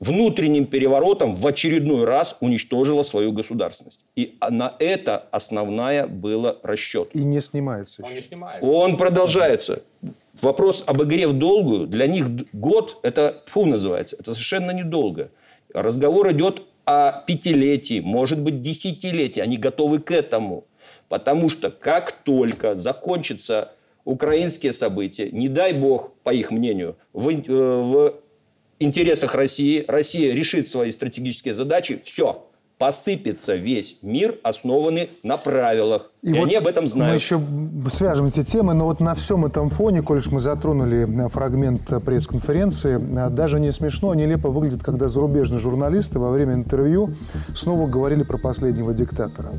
[0.00, 4.00] внутренним переворотом в очередной раз уничтожила свою государственность.
[4.14, 7.08] И на это основная была расчет.
[7.14, 8.20] И не снимается Он еще.
[8.20, 8.70] не снимается.
[8.70, 9.82] Он продолжается.
[10.42, 15.30] Вопрос об игре в долгую, для них год, это фу называется, это совершенно недолго.
[15.72, 19.40] Разговор идет о пятилетии, может быть, десятилетии.
[19.40, 20.64] Они готовы к этому.
[21.10, 23.72] Потому что как только закончатся
[24.06, 28.14] украинские события, не дай бог, по их мнению, в, э, в
[28.78, 32.47] интересах России, Россия решит свои стратегические задачи, все,
[32.78, 36.10] посыпется весь мир, основанный на правилах.
[36.22, 37.20] И, вот они об этом Мы знают.
[37.20, 37.40] еще
[37.90, 42.00] свяжем эти темы, но вот на всем этом фоне, коль мы затронули э, фрагмент э,
[42.00, 47.10] пресс-конференции, э, даже не смешно, а нелепо выглядит, когда зарубежные журналисты во время интервью
[47.54, 49.50] снова говорили про последнего диктатора.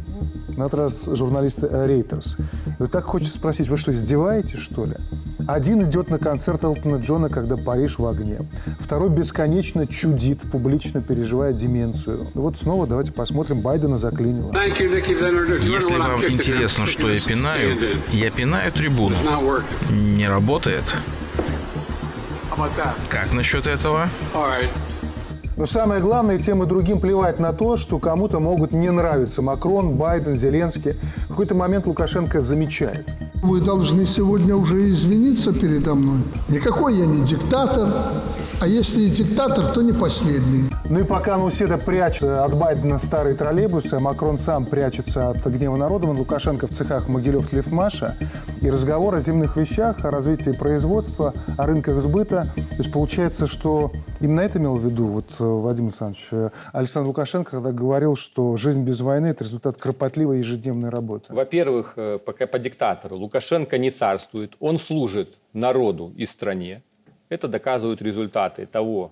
[0.57, 2.39] На этот раз журналисты Reuters.
[2.67, 4.95] И вот так хочется спросить, вы что, издеваетесь, что ли?
[5.53, 8.37] Один идет на концерт Элтона Джона, когда Париж в огне.
[8.79, 12.19] Второй бесконечно чудит, публично переживая деменцию.
[12.35, 14.53] И вот снова давайте посмотрим, Байдена заклинило.
[14.53, 17.77] Если вам интересно, что я пинаю,
[18.11, 19.15] я пинаю трибуну.
[19.89, 20.95] Не работает.
[23.09, 24.07] Как насчет этого?
[25.59, 29.95] Но самое главное, тем и другим плевать на то, что кому-то могут не нравиться Макрон,
[29.95, 30.93] Байден, Зеленский.
[31.39, 33.07] Какой-то момент Лукашенко замечает.
[33.41, 36.19] Вы должны сегодня уже извиниться передо мной.
[36.49, 37.87] Никакой я не диктатор,
[38.61, 40.69] А если и диктатор, то не последний.
[40.89, 45.77] Ну и пока Нуседа прячется от Байдена старые троллейбусы, а Макрон сам прячется от гнева
[45.77, 48.17] народа, вон Лукашенко в цехах Могилев Лифмаша,
[48.61, 52.47] и разговор о земных вещах, о развитии производства, о рынках сбыта.
[52.55, 57.07] То есть получается, что именно это имел в виду вот э, Вадим Александрович э, Александр
[57.07, 61.33] Лукашенко, когда говорил, что жизнь без войны– это результат кропотливой ежедневной работы.
[61.33, 66.83] Во-первых, э, пока по диктатору Лукашенко не царствует, он служит народу и стране.
[67.29, 69.11] Это доказывают результаты того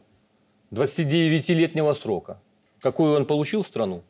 [0.71, 2.39] 29-летнего срока,
[2.81, 4.03] какую он получил страну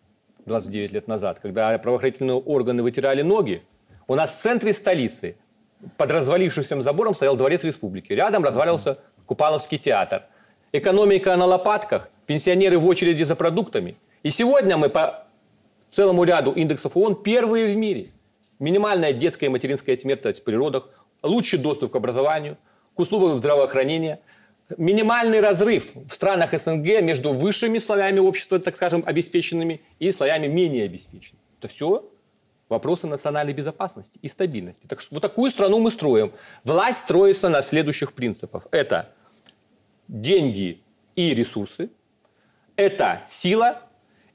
[0.45, 3.63] 29 лет назад, когда правоохранительные органы вытирали ноги.
[4.07, 5.35] У нас в центре столицы
[5.97, 8.13] под развалившимся забором стоял дворец республики.
[8.13, 10.23] Рядом развалился Купаловский театр.
[10.71, 13.97] Экономика на лопатках, пенсионеры в очереди за продуктами.
[14.23, 15.27] И сегодня мы по
[15.89, 18.07] целому ряду индексов ООН первые в мире.
[18.59, 20.89] Минимальная детская и материнская смертность в природах,
[21.21, 22.57] лучший доступ к образованию–
[22.97, 24.19] к услугам здравоохранения.
[24.75, 30.85] Минимальный разрыв в странах СНГ между высшими слоями общества, так скажем, обеспеченными, и слоями менее
[30.85, 31.41] обеспеченными.
[31.59, 32.09] Это все
[32.67, 34.87] вопросы национальной безопасности и стабильности.
[34.87, 36.33] Так что вот такую страну мы строим.
[36.63, 38.67] Власть строится на следующих принципах.
[38.71, 39.13] Это
[40.07, 40.81] деньги
[41.15, 41.89] и ресурсы,
[42.75, 43.83] это сила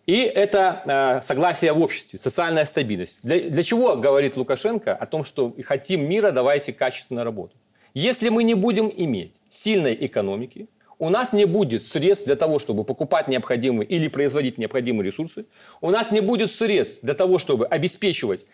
[0.06, 3.18] и это э, согласие в обществе, социальная стабильность.
[3.22, 7.56] Для, для чего говорит Лукашенко о том, что хотим мира, давайте качественно работать?
[7.94, 12.84] Если мы не будем иметь сильной экономики, у нас не будет средств для того, чтобы
[12.84, 15.46] покупать необходимые или производить необходимые ресурсы.
[15.80, 18.46] У нас не будет средств для того, чтобы обеспечивать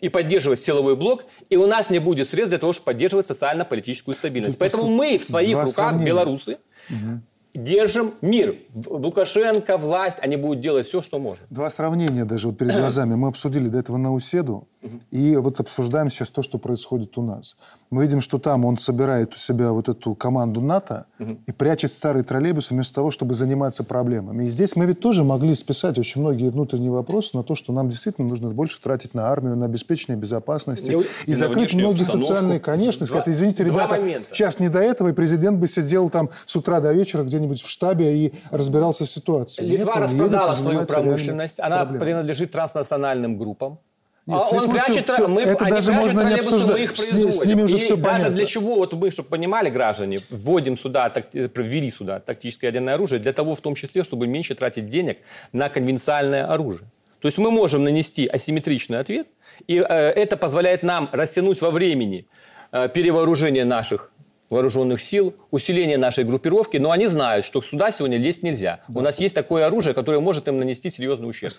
[0.00, 4.14] и поддерживать силовой блок, и у нас не будет средств для того, чтобы поддерживать социально-политическую
[4.14, 4.58] стабильность.
[4.58, 6.06] Поэтому мы в своих руках, сравнения.
[6.06, 6.58] белорусы,
[6.90, 7.20] угу
[7.56, 8.56] держим мир.
[8.86, 11.44] Лукашенко, власть, они будут делать все, что можно.
[11.50, 13.14] Два сравнения даже вот перед глазами.
[13.14, 14.68] Мы обсудили до этого Науседу,
[15.10, 17.56] и вот обсуждаем сейчас то, что происходит у нас.
[17.90, 22.24] Мы видим, что там он собирает у себя вот эту команду НАТО и прячет старые
[22.24, 24.44] троллейбусы вместо того, чтобы заниматься проблемами.
[24.44, 27.88] И здесь мы ведь тоже могли списать очень многие внутренние вопросы на то, что нам
[27.88, 30.96] действительно нужно больше тратить на армию, на обеспечение безопасности.
[31.26, 34.00] И, и закрыть многие социальные, конечно, сказать, извините, ребята,
[34.32, 37.68] сейчас не до этого, и президент бы сидел там с утра до вечера где-нибудь в
[37.68, 39.68] штабе и разбирался с ситуацией.
[39.68, 42.00] Литва Нет, распродала свою промышленность, она проблемой.
[42.00, 43.78] принадлежит транснациональным группам.
[44.26, 46.74] Нет, а он прячет, все, мы, это даже можно не обсуждать.
[46.74, 47.32] Мы их производим.
[47.32, 48.34] С, с ними уже и все даже понятно.
[48.34, 53.20] для чего, вот мы, чтобы понимали граждане, вводим сюда, так, ввели сюда тактическое ядерное оружие,
[53.20, 55.18] для того в том числе, чтобы меньше тратить денег
[55.52, 56.88] на конвенциальное оружие.
[57.20, 59.28] То есть мы можем нанести асимметричный ответ,
[59.68, 62.26] и э, это позволяет нам растянуть во времени
[62.72, 64.10] э, перевооружение наших
[64.50, 68.80] вооруженных сил, усиление нашей группировки, но они знают, что сюда сегодня лезть нельзя.
[68.88, 69.00] Да.
[69.00, 71.52] У нас есть такое оружие, которое может им нанести серьезный ущерб.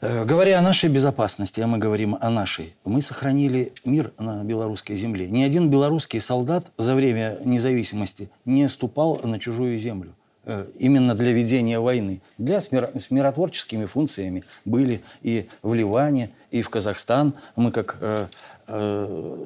[0.00, 4.96] Э, говоря о нашей безопасности, а мы говорим о нашей, мы сохранили мир на белорусской
[4.96, 5.28] земле.
[5.28, 11.32] Ни один белорусский солдат за время независимости не ступал на чужую землю э, именно для
[11.32, 12.22] ведения войны.
[12.38, 17.34] Для с, миротворческими функциями были и в Ливане, и в Казахстан.
[17.56, 18.26] Мы как э, э,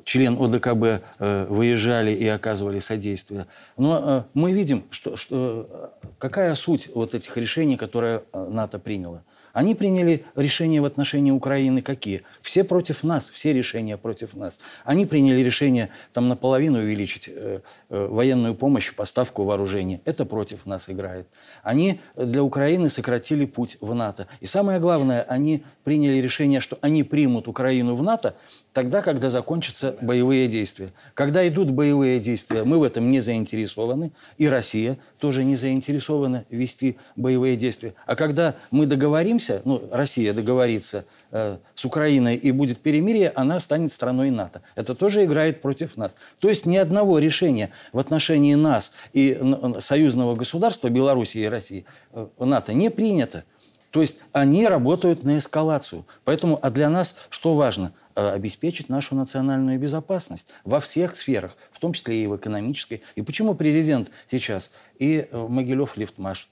[0.05, 3.47] член ОДКБ э, выезжали и оказывали содействие.
[3.77, 9.23] Но э, мы видим, что, что, какая суть вот этих решений, которые НАТО приняло.
[9.53, 12.23] Они приняли решения в отношении Украины какие?
[12.41, 14.59] Все против нас, все решения против нас.
[14.85, 20.01] Они приняли решение там наполовину увеличить э, э, военную помощь, поставку вооружения.
[20.05, 21.27] Это против нас играет.
[21.63, 24.27] Они для Украины сократили путь в НАТО.
[24.41, 28.35] И самое главное, они приняли решение, что они примут Украину в НАТО
[28.73, 30.93] тогда, когда закончатся боевые действия.
[31.15, 36.97] Когда идут боевые действия, мы в этом не заинтересованы, и Россия тоже не заинтересована вести
[37.17, 37.95] боевые действия.
[38.07, 43.93] А когда мы договоримся, ну, Россия договорится э, с Украиной и будет перемирие, она станет
[43.93, 44.63] страной НАТО.
[44.75, 46.13] Это тоже играет против нас.
[46.39, 49.41] То есть ни одного решения в отношении нас и
[49.81, 53.45] союзного государства Беларуси и России э, НАТО не принято.
[53.91, 56.07] То есть они работают на эскалацию.
[56.25, 57.93] Поэтому, а для нас что важно?
[58.15, 63.03] Э, обеспечить нашу национальную безопасность во всех сферах, в том числе и в экономической.
[63.15, 66.49] И почему президент сейчас и э, Могилев Лифтмаш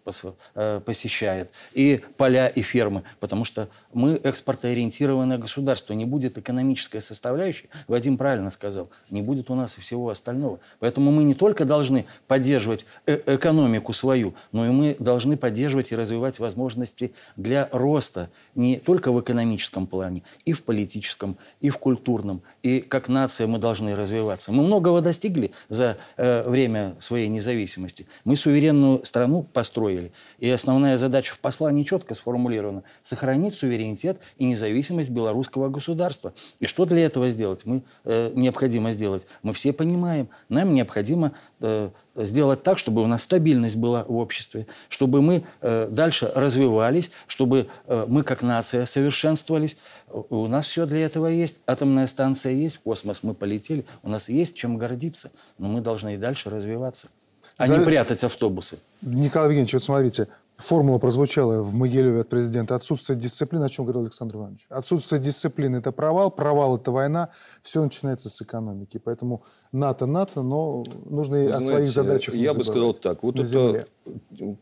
[0.55, 3.03] э, посещает, и поля, и фермы?
[3.19, 5.93] Потому что мы экспортоориентированное государство.
[5.93, 10.61] Не будет экономической составляющей, Вадим правильно сказал, не будет у нас и всего остального.
[10.79, 15.97] Поэтому мы не только должны поддерживать э экономику свою, но и мы должны поддерживать и
[15.97, 22.43] развивать возможности для роста не только в экономическом плане, и в политическом, и в культурном,
[22.63, 24.53] и как нация мы должны развиваться.
[24.53, 28.07] Мы многого достигли за э, время своей независимости.
[28.25, 35.11] Мы суверенную страну построили, и основная задача в послании четко сформулирована– сохранить суверенитет и независимость
[35.11, 36.33] белорусского государства.
[36.59, 37.65] И что для этого сделать?
[37.65, 39.27] Мы э, необходимо сделать.
[39.43, 44.67] Мы все понимаем, нам необходимо э, сделать так, чтобы у нас стабильность была в обществе,
[44.89, 49.77] чтобы мы э, дальше развивались, чтобы э, мы как нация совершенствовались.
[50.09, 51.59] У нас все для этого есть.
[51.67, 53.85] Атомная станция есть, в космос мы полетели.
[54.03, 55.31] У нас есть чем гордиться.
[55.59, 57.09] Но мы должны и дальше развиваться,
[57.57, 57.77] а За...
[57.77, 58.79] не прятать автобусы.
[59.03, 60.29] Николай Евгеньевич, вот смотрите,
[60.61, 62.75] Формула прозвучала в Могилеве от президента.
[62.75, 64.67] Отсутствие дисциплины, о чем говорил Александр Иванович.
[64.69, 67.31] Отсутствие дисциплины– это провал, провал– это война.
[67.63, 69.01] Все начинается с экономики.
[69.03, 69.43] Поэтому
[69.73, 73.23] НАТО, НАТО, но нужно и о своих задачах Я бы сказал так.
[73.23, 73.87] Вот это,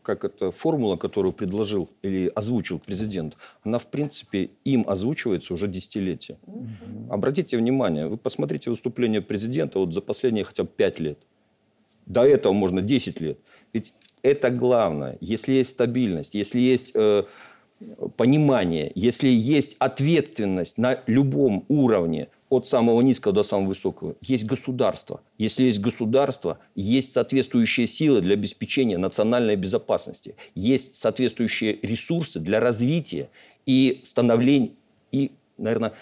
[0.01, 6.37] как это формула, которую предложил или озвучил президент, она, в принципе, им озвучивается уже десятилетия.
[6.45, 7.11] Угу.
[7.13, 11.19] Обратите внимание, вы посмотрите выступление президента вот за последние хотя бы пять лет.
[12.05, 13.39] До этого можно 10 лет.
[13.71, 15.17] Ведь это главное.
[15.21, 17.23] Если есть стабильность, если есть э,
[18.17, 25.21] понимание, если есть ответственность на любом уровне, от самого низкого до самого высокого, есть государство.
[25.37, 33.29] Если есть государство, есть соответствующие силы для обеспечения национальной безопасности, есть соответствующие ресурсы для развития
[33.67, 34.71] и становления,
[35.11, 35.93] и, наверное,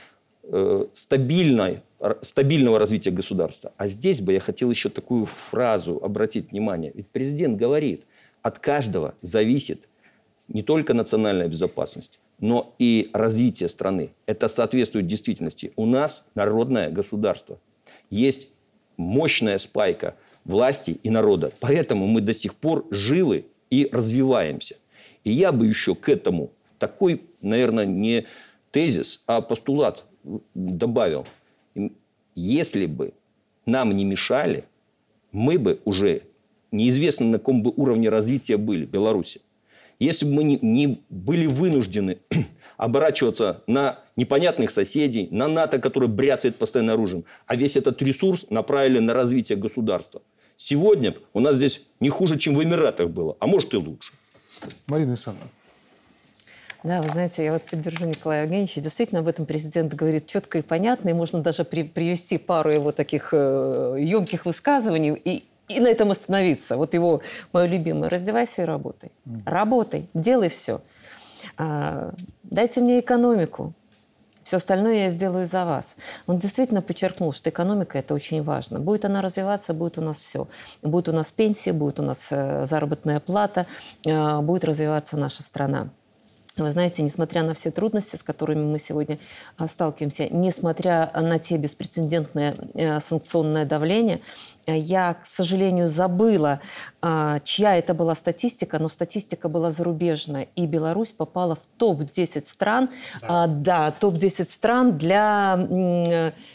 [0.44, 1.82] э, стабильной,
[2.22, 3.72] стабильного развития государства.
[3.78, 6.92] А здесь бы я хотел еще такую фразу обратить внимание.
[6.94, 8.04] Ведь президент говорит,
[8.42, 9.88] от каждого зависит
[10.48, 14.12] не только национальная безопасность, но и развитие страны.
[14.26, 15.74] Это соответствует действительности.
[15.76, 17.60] У нас народное государство.
[18.10, 18.50] Есть
[18.96, 21.52] мощная спайка власти и народа.
[21.60, 24.76] Поэтому мы до сих пор живы и развиваемся.
[25.24, 28.26] И я бы еще к этому такой, наверное, не
[28.72, 30.06] тезис, а постулат
[30.54, 31.26] добавил.
[32.36, 33.14] Если бы
[33.66, 34.66] нам не мешали,
[35.32, 36.24] мы бы уже
[36.72, 39.42] неизвестно на каком бы уровне развития были Беларуси.
[40.00, 42.20] Если бы мы не, не были вынуждены
[42.78, 49.00] оборачиваться на непонятных соседей, на НАТО, который бряцает постоянно оружием, а весь этот ресурс направили
[49.00, 50.22] на развитие государства.
[50.58, 54.14] Сегодня у нас здесь не хуже, чем в Эмиратах было, а может и лучше.
[54.88, 55.52] Марина Александровна.
[56.88, 58.80] Да, вы знаете, я вот поддержу Николая Евгеньевича.
[58.80, 62.94] Действительно, об этом президент говорит четко и понятно, и можно даже при, привести пару его
[62.94, 65.14] таких э, емких высказываний.
[65.14, 66.78] И и на этом остановиться.
[66.78, 67.20] Вот его,
[67.52, 69.12] мое любимое, раздевайся и работай.
[69.46, 70.80] Работай, делай все.
[71.58, 72.14] А,
[72.44, 73.74] дайте мне экономику.
[74.44, 75.98] Все остальное я сделаю за вас.
[76.26, 78.80] Он действительно подчеркнул, что экономика– это очень важно.
[78.80, 80.48] Будет она развиваться, будет у нас все.
[80.82, 83.68] Будет у нас пенсия, будет у нас э, заработная плата,
[84.06, 85.90] э, будет развиваться наша страна.
[86.58, 89.20] Вы знаете, несмотря на все трудности, с которыми мы сегодня
[89.60, 94.22] э, сталкиваемся, несмотря на те беспрецедентное санкционное давление,
[94.76, 96.60] я, к сожалению, забыла,
[97.02, 100.50] а, чья это была статистика, но статистика была зарубежная.
[100.56, 102.90] И Беларусь попала в топ-10 стран.
[103.22, 105.58] Да, а, да топ-10 стран для...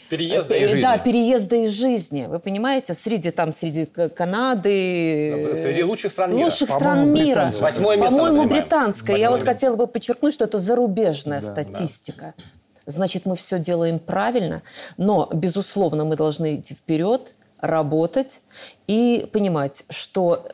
[0.09, 0.81] Переезда и жизни.
[0.81, 2.27] Да, переезда и жизни.
[2.27, 5.55] Вы понимаете, среди, там, среди Канады...
[5.57, 6.45] Среди лучших стран мира.
[6.45, 7.51] Лучших стран мира.
[7.59, 9.17] Восьмое место По-моему, британская.
[9.17, 12.33] Я вот хотела бы подчеркнуть, что это зарубежная да, статистика.
[12.37, 12.43] Да.
[12.85, 14.61] Значит, мы все делаем правильно,
[14.97, 17.33] но, безусловно, мы должны идти вперед,
[17.63, 18.43] работать
[18.87, 20.45] и понимать, что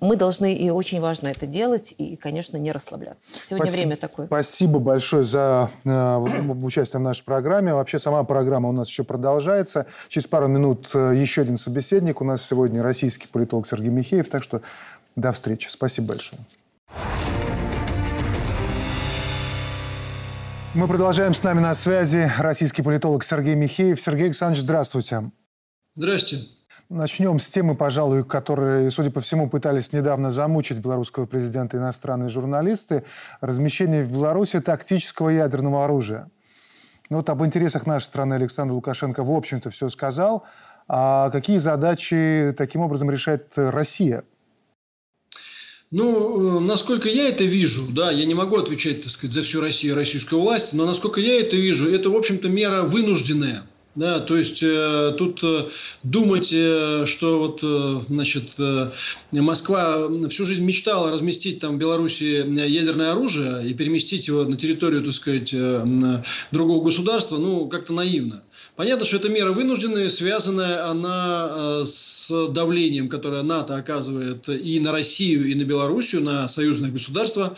[0.00, 3.34] мы должны, и очень важно это делать, и, конечно, не расслабляться.
[3.44, 4.26] Сегодня спасибо, время такое.
[4.26, 7.72] Спасибо большое за э, участие в нашей программе.
[7.72, 9.86] Вообще сама программа у нас еще продолжается.
[10.08, 12.20] Через пару минут э, еще один собеседник.
[12.20, 14.28] У нас сегодня российский политолог Сергей Михеев.
[14.28, 14.62] Так что
[15.14, 15.68] до встречи.
[15.68, 16.40] Спасибо большое.
[20.74, 21.32] Мы продолжаем.
[21.32, 24.00] С нами на связи российский политолог Сергей Михеев.
[24.00, 25.30] Сергей Александрович, здравствуйте.
[25.94, 26.38] Здрасте.
[26.88, 33.04] Начнем с темы, пожалуй, которые, судя по всему, пытались недавно замучить белорусского президента иностранные журналисты.
[33.40, 36.30] Размещение в Беларуси тактического ядерного оружия.
[37.10, 40.44] Ну вот об интересах нашей страны Александр Лукашенко, в общем-то, все сказал.
[40.88, 44.24] А какие задачи таким образом решает Россия?
[45.90, 49.92] Ну, насколько я это вижу, да, я не могу отвечать, так сказать, за всю Россию
[49.92, 53.64] и российскую власть, но насколько я это вижу, это, в общем-то, мера вынужденная.
[53.94, 55.68] Да, то есть э, тут э,
[56.02, 58.90] думать, э, что вот, э, значит, э,
[59.32, 65.02] Москва всю жизнь мечтала разместить там в Беларуси ядерное оружие и переместить его на территорию,
[65.04, 66.22] так сказать, э,
[66.52, 68.42] другого государства, ну, как-то наивно.
[68.76, 74.92] Понятно, что эта мера вынужденная, связанная она э, с давлением, которое НАТО оказывает и на
[74.92, 77.54] Россию, и на Белоруссию, на союзное государство.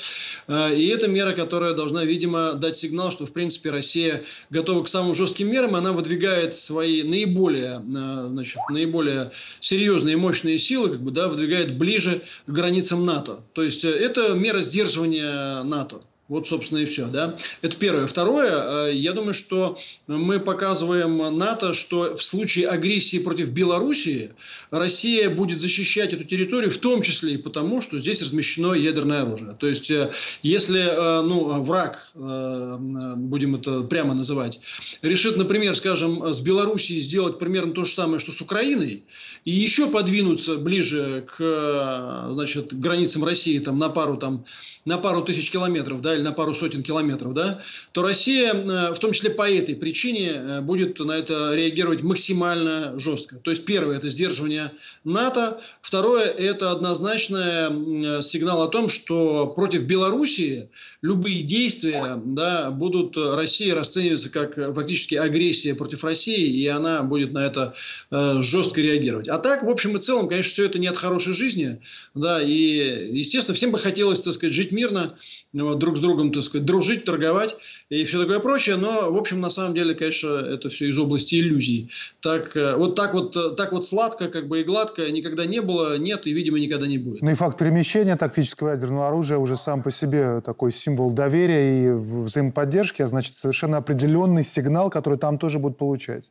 [0.49, 4.89] Э, и это мера, которая должна, видимо, дать сигнал, что, в принципе, Россия готова к
[4.89, 5.77] самым жестким мерам.
[5.77, 9.31] Она выдвигает свои наиболее, э, значит, наиболее
[9.61, 13.41] серьезные и мощные силы, как бы, да, выдвигает ближе к границам НАТО.
[13.53, 16.03] То есть, это мера сдерживания НАТО.
[16.27, 17.07] Вот, собственно, и все.
[17.07, 17.37] Да?
[17.61, 18.07] Это первое.
[18.07, 24.33] Второе, э, я думаю, что мы показываем НАТО, что в случае агрессии против Белоруссии
[24.71, 29.55] Россия будет защищать эту территорию, в том числе и потому, что здесь размещено ядерное оружие.
[29.59, 30.13] То есть, э,
[30.43, 34.61] если э, ну, враг, будем это прямо называть,
[35.03, 39.05] решит, например, скажем, с Белоруссией сделать примерно то же самое, что с Украиной,
[39.45, 44.45] и еще подвинуться ближе к значит, границам России там, на пару там,
[44.85, 47.63] на пару тысяч километров, да, или на пару сотен километров, да,
[47.93, 52.99] то Россия, э, в том числе по этой причине, э, будет на это реагировать максимально
[52.99, 53.37] жестко.
[53.37, 54.73] То есть, первое– это сдерживание
[55.05, 60.69] НАТО, второе– это однозначный сигнал о том, что против Белоруссии
[61.03, 67.45] любые действия да, будут России расцениваться как фактически агрессия против России, и она будет на
[67.45, 67.75] это
[68.11, 69.29] э, жестко реагировать.
[69.29, 71.81] А так, в общем и целом, конечно, все это не от хорошей жизни,
[72.15, 75.17] да, и, естественно, всем бы хотелось, так сказать, жить мирно,
[75.53, 77.57] друг с другом, так сказать, дружить, торговать
[77.89, 78.77] и все такое прочее.
[78.77, 81.91] Но, в общем, на самом деле, конечно, это все из области иллюзий.
[82.21, 85.61] Так, э, вот так вот, э, так вот сладко, как бы и гладко никогда не
[85.61, 87.23] было, нет и, видимо, никогда не будет.
[87.23, 91.91] Ну и факт перемещения тактического ядерного оружия уже сам по себе такой символ доверия и
[91.91, 96.25] взаимоподдержки, а значит, совершенно определенный сигнал, который там тоже будут получать.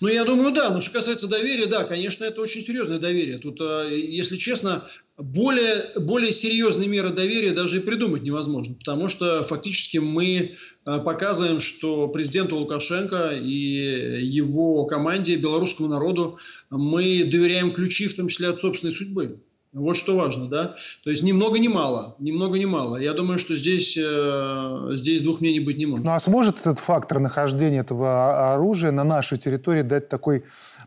[0.00, 0.70] Ну, я думаю, да.
[0.70, 3.38] Но что касается доверия, да, конечно, это очень серьезное доверие.
[3.38, 8.74] Тут, э, если честно, более, более серьезные меры доверия даже и придумать невозможно.
[8.74, 10.56] Потому что фактически мы
[10.86, 16.38] э, показываем, что президенту Лукашенко и его команде, белорусскому народу,
[16.70, 19.40] мы доверяем ключи, в том числе от собственной судьбы.
[19.72, 20.76] Вот что важно, да.
[21.04, 22.96] То есть ни много ни мало, ни много ни мало.
[22.96, 26.04] Я думаю, что здесь, э, здесь двух мнений быть не может.
[26.04, 30.44] Ну а сможет этот фактор нахождения этого оружия на нашей территории дать такой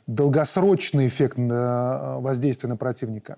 [0.08, 3.38] долгосрочный эффект э, воздействие на противника?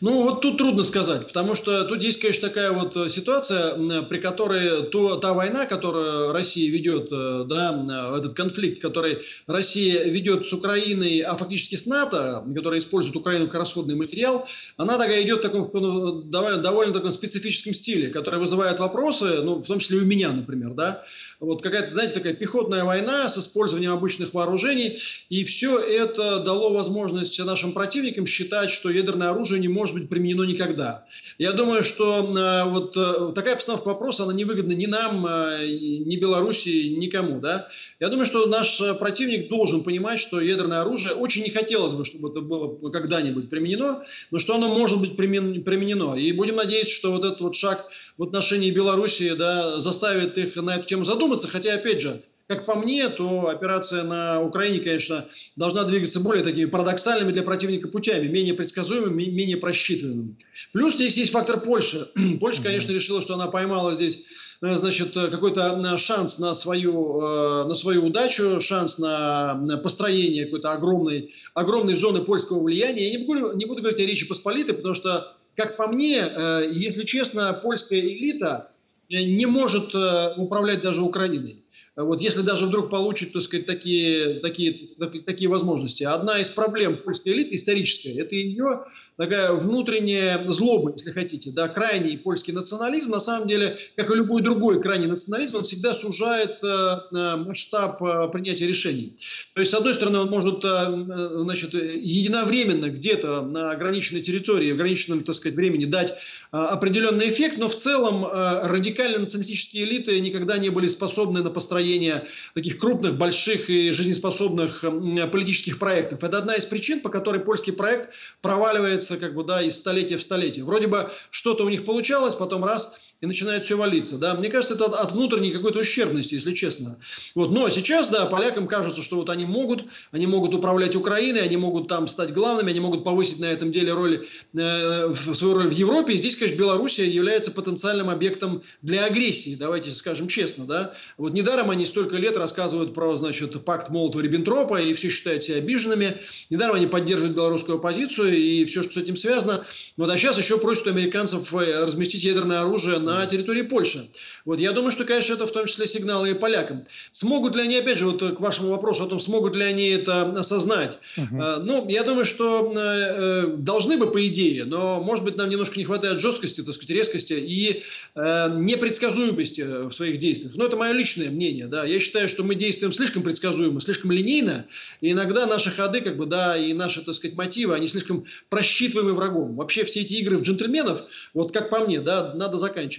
[0.00, 4.18] Ну, вот тут трудно сказать, потому что тут есть, конечно, такая вот э, ситуация, при
[4.20, 10.52] которой то, та война, которую Россия ведет, э, да, этот конфликт, который Россия ведет с
[10.52, 14.46] Украиной, а фактически с НАТО, которая использует Украину как расходный материал,
[14.76, 19.56] она такая идет в таком ну, довольно, довольно таком специфическом стиле, который вызывает вопросы, ну,
[19.56, 21.04] в том числе и у меня, например, да,
[21.40, 27.38] вот какая-то, знаете, такая пехотная война с использованием обычных вооружений, и все это дало возможность
[27.38, 31.06] нашим противникам считать, что ядерное оружие не может быть применено никогда.
[31.38, 36.16] Я думаю, что э, вот э, такая постановка вопроса, она невыгодна ни нам, э, ни
[36.16, 37.40] Белоруссии, никому.
[37.40, 37.68] Да?
[38.00, 42.30] Я думаю, что наш противник должен понимать, что ядерное оружие очень не хотелось бы, чтобы
[42.30, 46.16] это было когда-нибудь применено, но что оно может быть применено.
[46.16, 50.76] И будем надеяться, что вот этот вот шаг в отношении Белоруссии да, заставит их на
[50.76, 51.27] эту тему задуматься.
[51.36, 55.26] Хотя, опять же, как по мне, то операция на Украине, конечно,
[55.56, 60.34] должна двигаться более такими парадоксальными для противника путями, менее предсказуемыми, менее просчитанными.
[60.72, 62.08] Плюс здесь есть фактор Польши.
[62.40, 64.24] Польша, конечно, решила, что она поймала здесь
[64.62, 70.72] э, значит, какой-то э, шанс на свою, э, на свою удачу, шанс на построение какой-то
[70.72, 73.12] огромной, огромной зоны польского влияния.
[73.12, 76.24] Я не буду, не буду говорить о Речи Посполитой, потому что, как по мне,
[76.70, 78.70] если честно, польская элита
[79.08, 79.94] не может
[80.36, 81.64] управлять даже Украиной.
[81.96, 84.88] Вот если даже вдруг получит, так сказать, такие, такие,
[85.26, 86.04] такие возможности.
[86.04, 88.84] Одна из проблем польской элиты историческая, это ее
[89.16, 94.42] такая внутренняя злоба, если хотите, да, крайний польский национализм, на самом деле, как и любой
[94.42, 96.66] другой крайний национализм, он всегда сужает э,
[97.12, 99.16] э масштаб э, принятия решений.
[99.54, 105.24] То есть, с одной стороны, он может, значит, единовременно где-то на ограниченной территории, в ограниченном,
[105.24, 106.14] так сказать, времени дать
[106.50, 112.78] определенный эффект, но в целом радикально националистические элиты никогда не были способны на построения таких
[112.78, 114.84] крупных, больших и жизнеспособных
[115.32, 116.22] политических проектов.
[116.22, 120.22] Это одна из причин, по которой польский проект проваливается как бы, да, из столетия в
[120.22, 120.64] столетие.
[120.64, 124.16] Вроде бы что-то у них получалось, потом раз– и начинает все валиться.
[124.16, 124.34] Да?
[124.34, 126.98] Мне кажется, это от внутренней какой-то ущербности, если честно.
[127.34, 127.50] Вот.
[127.50, 131.88] Но сейчас, да, полякам кажется, что вот они могут, они могут управлять Украиной, они могут
[131.88, 136.12] там стать главными, они могут повысить на этом деле роль, э, свою роль в Европе.
[136.12, 140.64] И здесь, конечно, Белоруссия является потенциальным объектом для агрессии, давайте скажем честно.
[140.66, 140.94] Да?
[141.16, 146.18] Вот недаром они столько лет рассказывают про, значит, пакт Молотова-Риббентропа и все считают себя обиженными.
[146.50, 149.64] Недаром они поддерживают белорусскую оппозицию и все, что с этим связано.
[149.96, 154.08] Вот, а сейчас еще просят у американцев э, разместить ядерное оружие на территории Польши.
[154.44, 156.84] Вот я думаю, что, конечно, это в том числе сигналы и полякам.
[157.12, 160.22] Смогут ли они, опять же, вот к вашему вопросу о том, смогут ли они это
[160.38, 160.98] осознать?
[161.16, 161.36] Угу.
[161.36, 165.78] Ну, я думаю, что э, э, должны бы, по идее, но, может быть, нам немножко
[165.78, 167.82] не хватает жесткости, так сказать, резкости и
[168.14, 170.54] э, непредсказуемости в своих действиях.
[170.56, 171.84] Но это мое личное мнение, да.
[171.84, 174.66] Я считаю, что мы действуем слишком предсказуемо, слишком линейно,
[175.00, 179.12] и иногда наши ходы, как бы, да, и наши, так сказать, мотивы, они слишком просчитываемы
[179.14, 179.56] врагом.
[179.56, 181.02] Вообще все эти игры в джентльменов,
[181.34, 182.97] вот как по мне, да, надо заканчивать.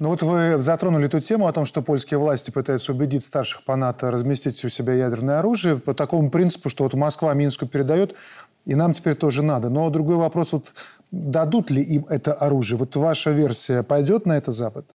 [0.00, 3.76] Ну вот вы затронули эту тему о том, что польские власти пытаются убедить старших по
[3.76, 8.14] НАТО разместить у себя ядерное оружие по такому принципу, что вот Москва Минску передает,
[8.66, 9.70] и нам теперь тоже надо.
[9.70, 10.72] Но другой вопрос, вот
[11.10, 12.78] дадут ли им это оружие?
[12.78, 14.86] Вот ваша версия пойдет на это Запад?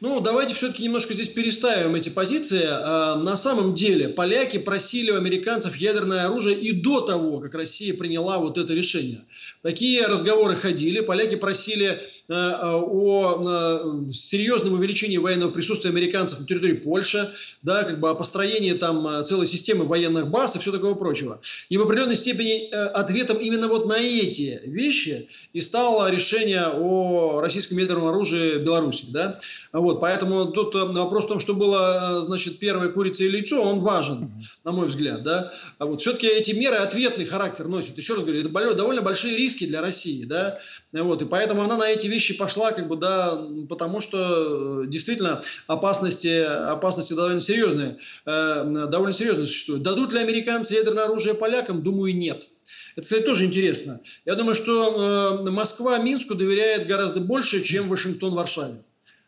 [0.00, 2.66] Ну, давайте все-таки немножко здесь переставим эти позиции.
[2.68, 7.94] А, на самом деле, поляки просили у американцев ядерное оружие и до того, как Россия
[7.94, 9.20] приняла вот это решение.
[9.62, 11.00] Такие разговоры ходили.
[11.00, 12.02] Поляки просили
[12.32, 17.30] о э, серьезном увеличении военного присутствия американцев на территории Польши,
[17.62, 21.40] да, как бы о построении там э, целой системы военных баз и все такого прочего.
[21.68, 27.78] И в определенной степени ответом именно вот на эти вещи и стало решение о российском
[27.78, 29.06] ядерном оружии в Беларуси.
[29.10, 29.38] Да?
[29.72, 34.32] Вот, поэтому тут вопрос в том, что было, значит, первое курица и яйцо, он важен,
[34.64, 35.22] на мой взгляд.
[35.22, 35.52] Да?
[35.78, 37.96] А вот все-таки эти меры ответный характер носят.
[37.96, 40.24] Еще раз говорю, это довольно большие риски для России.
[40.24, 40.58] Да?
[40.92, 45.42] Вот, и поэтому она на эти вещи пошла, как бы, да, потому что э, действительно
[45.66, 49.82] опасности, опасности довольно серьезные, э, довольно серьезные существуют.
[49.82, 51.82] Дадут ли американцы ядерное оружие полякам?
[51.82, 52.48] Думаю, нет.
[52.94, 54.00] Это, кстати, тоже интересно.
[54.24, 58.82] Я думаю, что э, Москва Минску доверяет гораздо больше, чем Вашингтон Варшаве.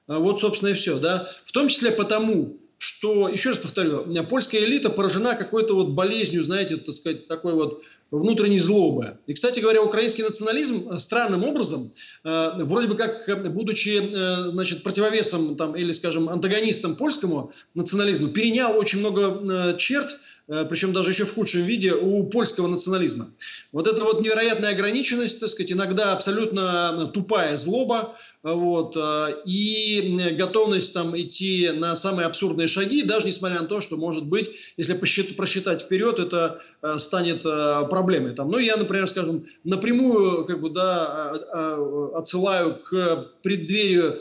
[0.06, 0.98] Вот, собственно, и все.
[0.98, 1.30] Да?
[1.46, 6.76] В том числе потому, что, еще раз повторю, польская элита поражена какой-то вот болезнью, знаете,
[6.76, 9.18] так сказать, такой вот внутренней злобы.
[9.26, 11.92] И, кстати говоря, украинский национализм э, странным образом,
[12.24, 18.28] э, вроде бы как э, будучи э, значит, противовесом там, или, скажем, антагонистом польскому национализму,
[18.28, 20.18] перенял очень много э, черт,
[20.48, 23.28] э, причем даже еще в худшем виде, у польского национализма.
[23.72, 30.92] Вот эта вот невероятная ограниченность, так сказать, иногда абсолютно тупая злоба, вот, э, и готовность
[30.92, 35.34] там идти на самые абсурдные шаги, даже несмотря на то, что, может быть, если посчитать,
[35.34, 38.34] просчитать вперед, это э, станет э, проблемой.
[38.34, 44.20] Там, ну, я, например, скажем, напрямую как бы, да, а, а, отсылаю к преддверию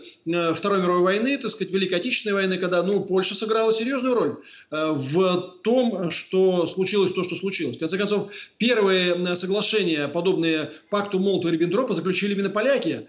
[0.56, 4.38] Второй мировой войны, так сказать, Великой Отечественной войны, когда ну, Польша сыграла серьезную роль
[4.72, 7.76] в том, что случилось то, что случилось.
[7.76, 13.08] В конце концов, первые соглашения, подобные пакту Молотова-Риббентропа, заключили именно поляки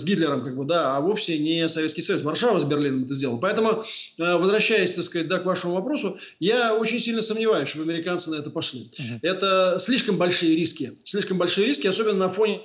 [0.00, 2.22] с Гитлером, как бы, да, а вовсе не Советский Союз.
[2.22, 3.38] Варшава с Берлином это сделала.
[3.38, 3.84] Поэтому,
[4.18, 8.36] э, возвращаясь, так сказать, да, к вашему вопросу, я очень сильно сомневаюсь, что американцы на
[8.36, 8.90] это пошли.
[8.98, 9.20] Угу.
[9.22, 10.92] Это слишком большие риски.
[11.04, 12.62] Слишком большие риски, особенно на фоне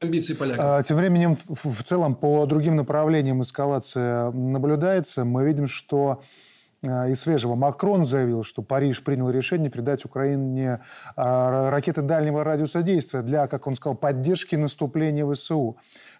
[0.00, 0.64] амбиций поляков.
[0.64, 5.24] А, тем временем, в, в целом, по другим направлениям эскалация наблюдается.
[5.24, 6.22] Мы видим, что
[6.86, 7.56] Э, и свежего.
[7.56, 10.80] Макрон заявил, что Париж принял решение передать Украине
[11.16, 15.76] а, ракеты дальнего радиуса действия для, как он сказал, поддержки наступления ВСУ.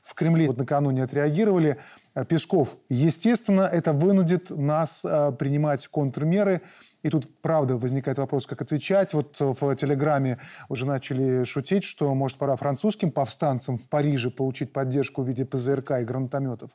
[0.08, 1.76] В Кремле вот накануне отреагировали.
[2.14, 6.62] Э, Песков, естественно, это вынудит нас э, принимать контрмеры.
[7.02, 9.12] И тут, правда, возникает вопрос, как отвечать.
[9.12, 10.38] Вот в Телеграме
[10.70, 16.00] уже начали шутить, что, может, пора французским повстанцам в Париже получить поддержку в виде ПЗРК
[16.00, 16.70] и гранатометов.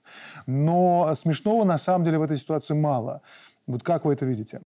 [0.46, 3.24] Но смешного на самом деле в этой ситуации мало.
[3.66, 4.62] Вот как вы это видите?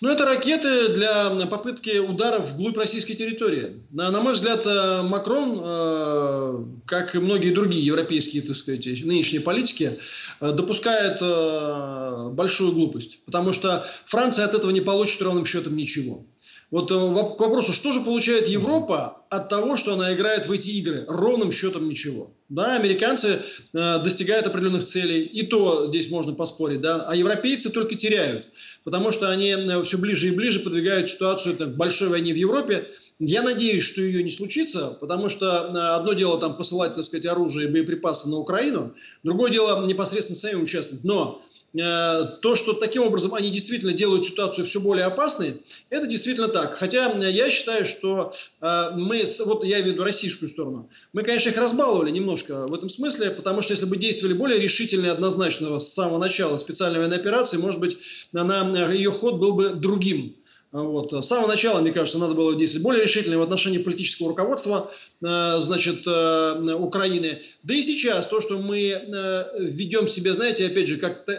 [0.00, 3.82] Ну, это ракеты для попытки ударов вглубь российской территории.
[3.90, 9.40] На, на мой взгляд, э, Макрон, э, как и многие другие европейские, так сказать, нынешние
[9.40, 9.98] политики,
[10.40, 13.24] э, допускает э, большую глупость.
[13.24, 16.24] Потому что Франция от этого не получит ровным счетом ничего.
[16.72, 20.70] Вот э, к вопросу, что же получает Европа от того, что она играет в эти
[20.70, 21.04] игры?
[21.06, 22.32] Ровным счетом ничего.
[22.48, 23.40] Да, американцы
[23.74, 28.46] э, достигают определенных целей, и то здесь можно поспорить, да, а европейцы только теряют,
[28.84, 32.36] потому что они э, все ближе и ближе подвигают ситуацию там, к большой войне в
[32.36, 32.86] Европе.
[33.18, 37.26] Я надеюсь, что ее не случится, потому что э, одно дело там посылать, так сказать,
[37.26, 41.04] оружие и боеприпасы на Украину, другое дело непосредственно самим участвовать.
[41.04, 41.42] Но
[41.74, 46.76] то, что таким образом они действительно делают ситуацию все более опасной, это действительно так.
[46.76, 51.48] Хотя я считаю, что э, мы, вот я имею в виду российскую сторону, мы, конечно,
[51.48, 55.80] их разбаловали немножко в этом смысле, потому что если бы действовали более решительно и однозначно
[55.80, 57.96] с самого начала специальной военной операции, может быть,
[58.32, 60.36] на ее ход был бы другим.
[60.72, 61.12] Вот.
[61.12, 64.90] С самого начала, мне кажется, надо было действовать более решительно в отношении политического руководства
[65.22, 67.42] э, значит, э, Украины.
[67.62, 71.38] Да и сейчас то, что мы э, ведем себя, знаете, опять же, как-то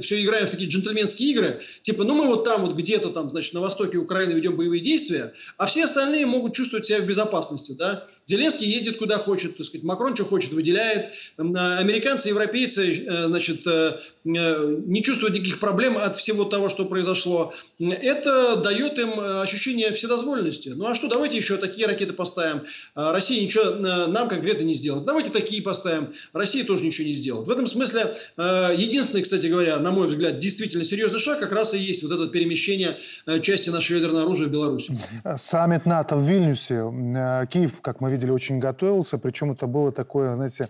[0.00, 3.54] все играем в такие джентльменские игры, типа, ну мы вот там вот где-то там, значит,
[3.54, 8.08] на востоке Украины ведем боевые действия, а все остальные могут чувствовать себя в безопасности, да.
[8.26, 11.12] Зеленский ездит куда хочет, так сказать, Макрон что хочет, выделяет.
[11.36, 13.66] Американцы, европейцы, значит,
[14.24, 17.52] не чувствуют никаких проблем от всего того, что произошло.
[17.78, 20.70] Это дает им э, ощущение вседозволенности.
[20.70, 22.62] Ну а что, давайте еще такие ракеты поставим.
[22.94, 25.04] А, Россия ничего э, нам конкретно не сделает.
[25.04, 26.12] Давайте такие поставим.
[26.32, 27.48] Россия тоже ничего не сделает.
[27.48, 31.74] В этом смысле э, единственный, кстати говоря, на мой взгляд, действительно серьезный шаг как раз
[31.74, 32.98] и есть вот это перемещение
[33.42, 34.88] части нашего ядерного оружия в Беларусь.
[35.36, 36.82] Саммит НАТО в Вильнюсе.
[37.50, 39.18] Киев, как мы видели, очень готовился.
[39.18, 40.68] Причем это было такое, знаете,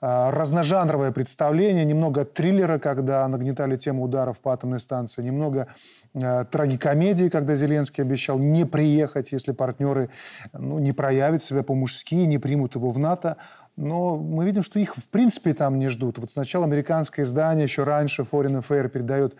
[0.00, 5.68] а, разножанровое представление, немного триллера, когда нагнетали тему ударов по атомной станции, немного
[6.14, 10.10] а, трагикомедии, когда Зеленский обещал не приехать, если партнеры
[10.52, 13.36] ну, не проявят себя по-мужски, не примут его в НАТО.
[13.76, 16.18] Но мы видим, что их в принципе там не ждут.
[16.18, 19.36] Вот сначала американское издание еще раньше, Foreign Affair, передает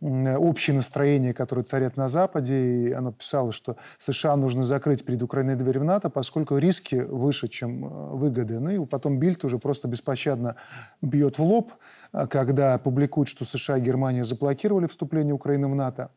[0.00, 2.54] общее настроение, которое царят на Западе.
[2.54, 7.48] И оно писало, что США нужно закрыть перед Украиной дверь в НАТО, поскольку риски выше,
[7.48, 8.60] чем э, выгоды.
[8.60, 10.56] Ну и потом Бильд уже просто беспощадно
[11.02, 11.72] бьет в лоб,
[12.12, 16.10] э, когда публикуют, что США и Германия заблокировали вступление Украины в НАТО.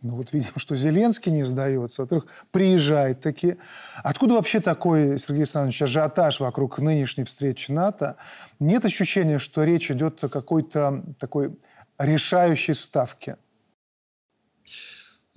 [0.00, 2.02] Ну вот видим, что Зеленский не сдается.
[2.02, 3.56] Во-первых, приезжает таки.
[4.04, 8.16] Откуда вообще такой, Сергей Александрович, ажиотаж вокруг нынешней встречи НАТО?
[8.60, 11.58] Нет ощущения, что речь идет о какой-то такой
[11.98, 13.36] решающей ставки?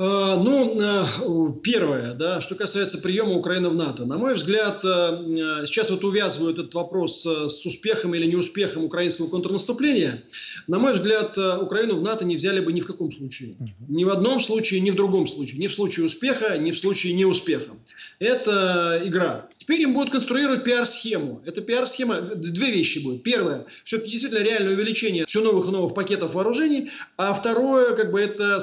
[0.04, 4.04] А, ну, э, первое, да, что касается приема Украины в НАТО.
[4.04, 9.28] На мой взгляд, э, сейчас вот увязывают этот вопрос э, с успехом или неуспехом украинского
[9.28, 10.24] контрнаступления.
[10.66, 13.54] На мой взгляд, Украину в НАТО не взяли бы ни в каком случае.
[13.88, 15.60] Ни в одном случае, ни в другом случае.
[15.60, 17.72] Ни в случае успеха, ни в случае неуспеха.
[18.18, 19.50] Это игра.
[19.62, 21.44] Теперь им будут конструировать пиар-схему.
[21.46, 23.22] Эта пиар-схема, две вещи будет.
[23.22, 26.90] Первое, все-таки действительно реальное увеличение все новых и новых пакетов вооружений.
[27.16, 28.60] А второе, как бы это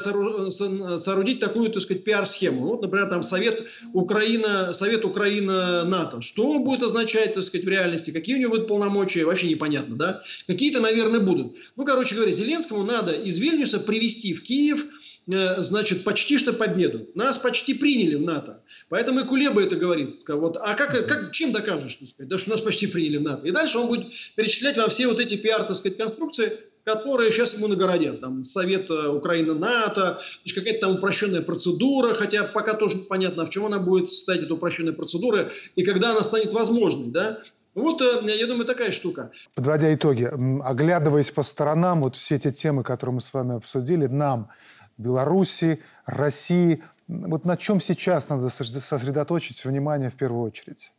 [1.29, 2.67] соорудить такую, так сказать, пиар-схему.
[2.67, 6.23] Вот, например, там Совет Украина, Совет Украина-НАТО.
[6.23, 8.11] Что будет означать, так сказать, в реальности?
[8.11, 9.25] Какие у него будут полномочия?
[9.25, 10.23] Вообще непонятно, да?
[10.47, 11.57] Какие-то, наверное, будут.
[11.77, 14.85] Ну, короче говоря, Зеленскому надо из Вильнюса привести в Киев–
[15.31, 17.07] Э, значит, почти что победу.
[17.15, 18.63] Нас почти приняли в НАТО.
[18.89, 20.17] Поэтому и Кулеба это говорит.
[20.27, 23.47] Вот, а как, как, чем докажешь, так сказать, да, что нас почти приняли в НАТО?
[23.47, 24.07] И дальше он будет
[24.37, 26.59] перечислять вам все вот эти пиар, так сказать, конструкции,
[26.89, 28.21] которые сейчас ему нагородят.
[28.21, 30.21] Там Совет э, Украина-НАТО,
[30.55, 34.95] какая-то там упрощенная процедура, хотя пока тоже непонятно, в чем она будет состоять, эта упрощенная
[34.95, 37.41] процедура, и когда она станет возможной, да,
[37.75, 39.31] вот, э, я думаю, такая штука.
[39.55, 40.31] Подводя итоги,
[40.65, 44.49] оглядываясь по сторонам, вот все эти темы, которые мы с вами обсудили, нам
[44.97, 46.83] Беларуси, России.
[47.07, 50.91] Вот на чем сейчас надо сосредоточить внимание в первую очередь?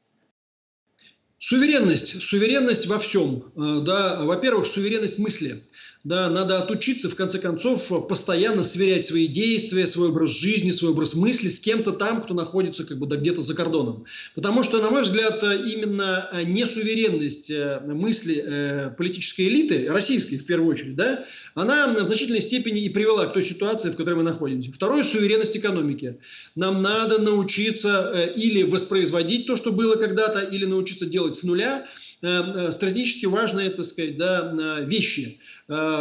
[1.39, 3.51] Суверенность, суверенность во всем.
[3.55, 5.63] Э, да, во-первых, суверенность мысли.
[6.09, 11.13] Да, надо отучиться, в конце концов, постоянно сверять свои действия, свой образ жизни, свой образ
[11.13, 14.05] мысли с кем-то там, кто находится как бы да, где-то за кордоном.
[14.33, 20.71] Потому что, на мой взгляд, именно несуверенность э, мысли э, политической элиты, российской в первую
[20.71, 24.71] очередь, да, она в значительной степени и привела к той ситуации, в которой мы находимся.
[24.71, 26.17] Второе– суверенность экономики.
[26.55, 31.85] Нам надо научиться э, или воспроизводить то, что было когда-то, или научиться делать с нуля–
[32.21, 32.27] Э,
[32.67, 35.39] э, стратегически важные, так сказать, да, э, вещи.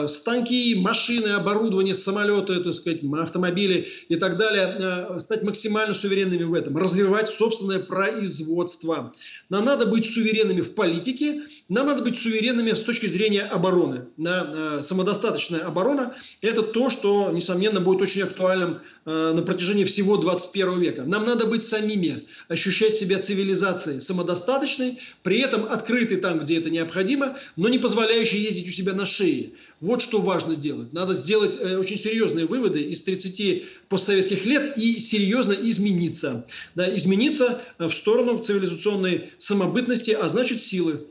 [0.07, 6.77] Станки, машины, оборудование, самолеты, так сказать, автомобили и так далее, стать максимально суверенными в этом,
[6.79, 9.12] развивать собственное производство.
[9.51, 14.07] Нам надо быть суверенными в политике, нам надо быть суверенными с точки зрения обороны.
[14.16, 21.05] На, самодостаточная оборона– это то, что, несомненно, будет очень актуальным на протяжении всего 21 века.
[21.05, 26.71] Нам надо быть самими, ощущать себя цивилизацией самодостаточной, при этом открыть открытый там, где это
[26.71, 29.51] необходимо, но не позволяющий ездить у себя на шее.
[29.81, 30.93] Вот что важно сделать.
[30.93, 36.47] Надо сделать э, очень серьезные выводы из 30 постсоветских лет и серьезно измениться.
[36.75, 41.07] Да, измениться э, в сторону цивилизационной самобытности, а значит силы.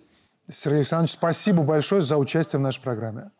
[0.52, 3.32] Сергей Александрович, спасибо большое за участие в нашей программе.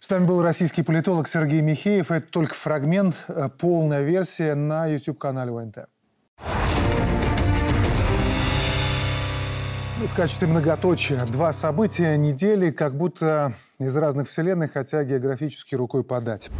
[0.00, 2.10] С нами был российский политолог Сергей Михеев.
[2.10, 5.88] Это только фрагмент, э, полная версия на YouTube-канале ОНТ.
[10.00, 16.04] Ну, в качестве многоточия два события недели, как будто из разных вселенных, хотя географически рукой
[16.04, 16.50] подать.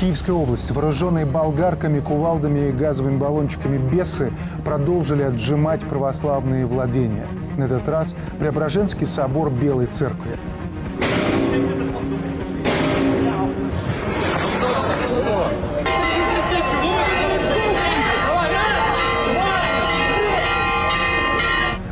[0.00, 0.70] Киевская область.
[0.70, 4.32] Вооруженные болгарками, кувалдами и газовыми баллончиками бесы
[4.64, 7.26] продолжили отжимать православные владения.
[7.58, 10.38] На этот раз Преображенский собор Белой Церкви.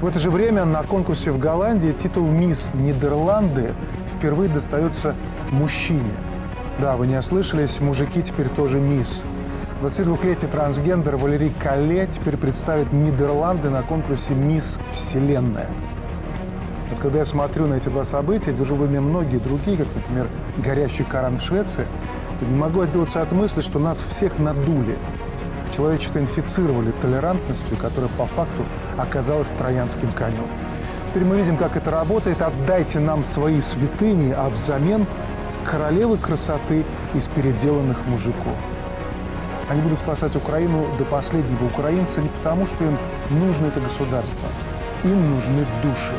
[0.06, 3.72] В это же время на конкурсе в Голландии титул «Мисс Нидерланды»
[4.06, 5.16] впервые достается
[5.50, 6.12] мужчине.
[6.78, 9.24] Да, вы не ослышались, мужики теперь тоже мисс.
[9.82, 15.66] 22-летний трансгендер Валерий Кале теперь представит Нидерланды на конкурсе «Мисс Вселенная».
[16.88, 20.28] Вот когда я смотрю на эти два события, держу в уме многие другие, как, например,
[20.58, 21.84] горящий Коран в Швеции,
[22.38, 24.96] то не могу отделаться от мысли, что нас всех надули–
[25.74, 28.64] человечество инфицировали толерантностью, которая по факту
[28.96, 30.46] оказалась троянским конем.
[31.08, 32.42] Теперь мы видим, как это работает.
[32.42, 35.06] Отдайте нам свои святыни, а взамен
[35.64, 38.56] королевы красоты из переделанных мужиков.
[39.68, 42.96] Они будут спасать Украину до последнего украинца не потому, что им
[43.30, 44.48] нужно это государство.
[45.04, 46.14] Им нужны души.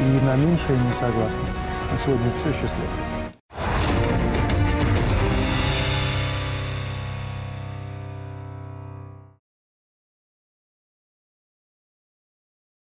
[0.00, 1.42] и на меньшее не согласны.
[1.90, 2.52] На сегодня все.
[2.52, 3.07] Счастливо.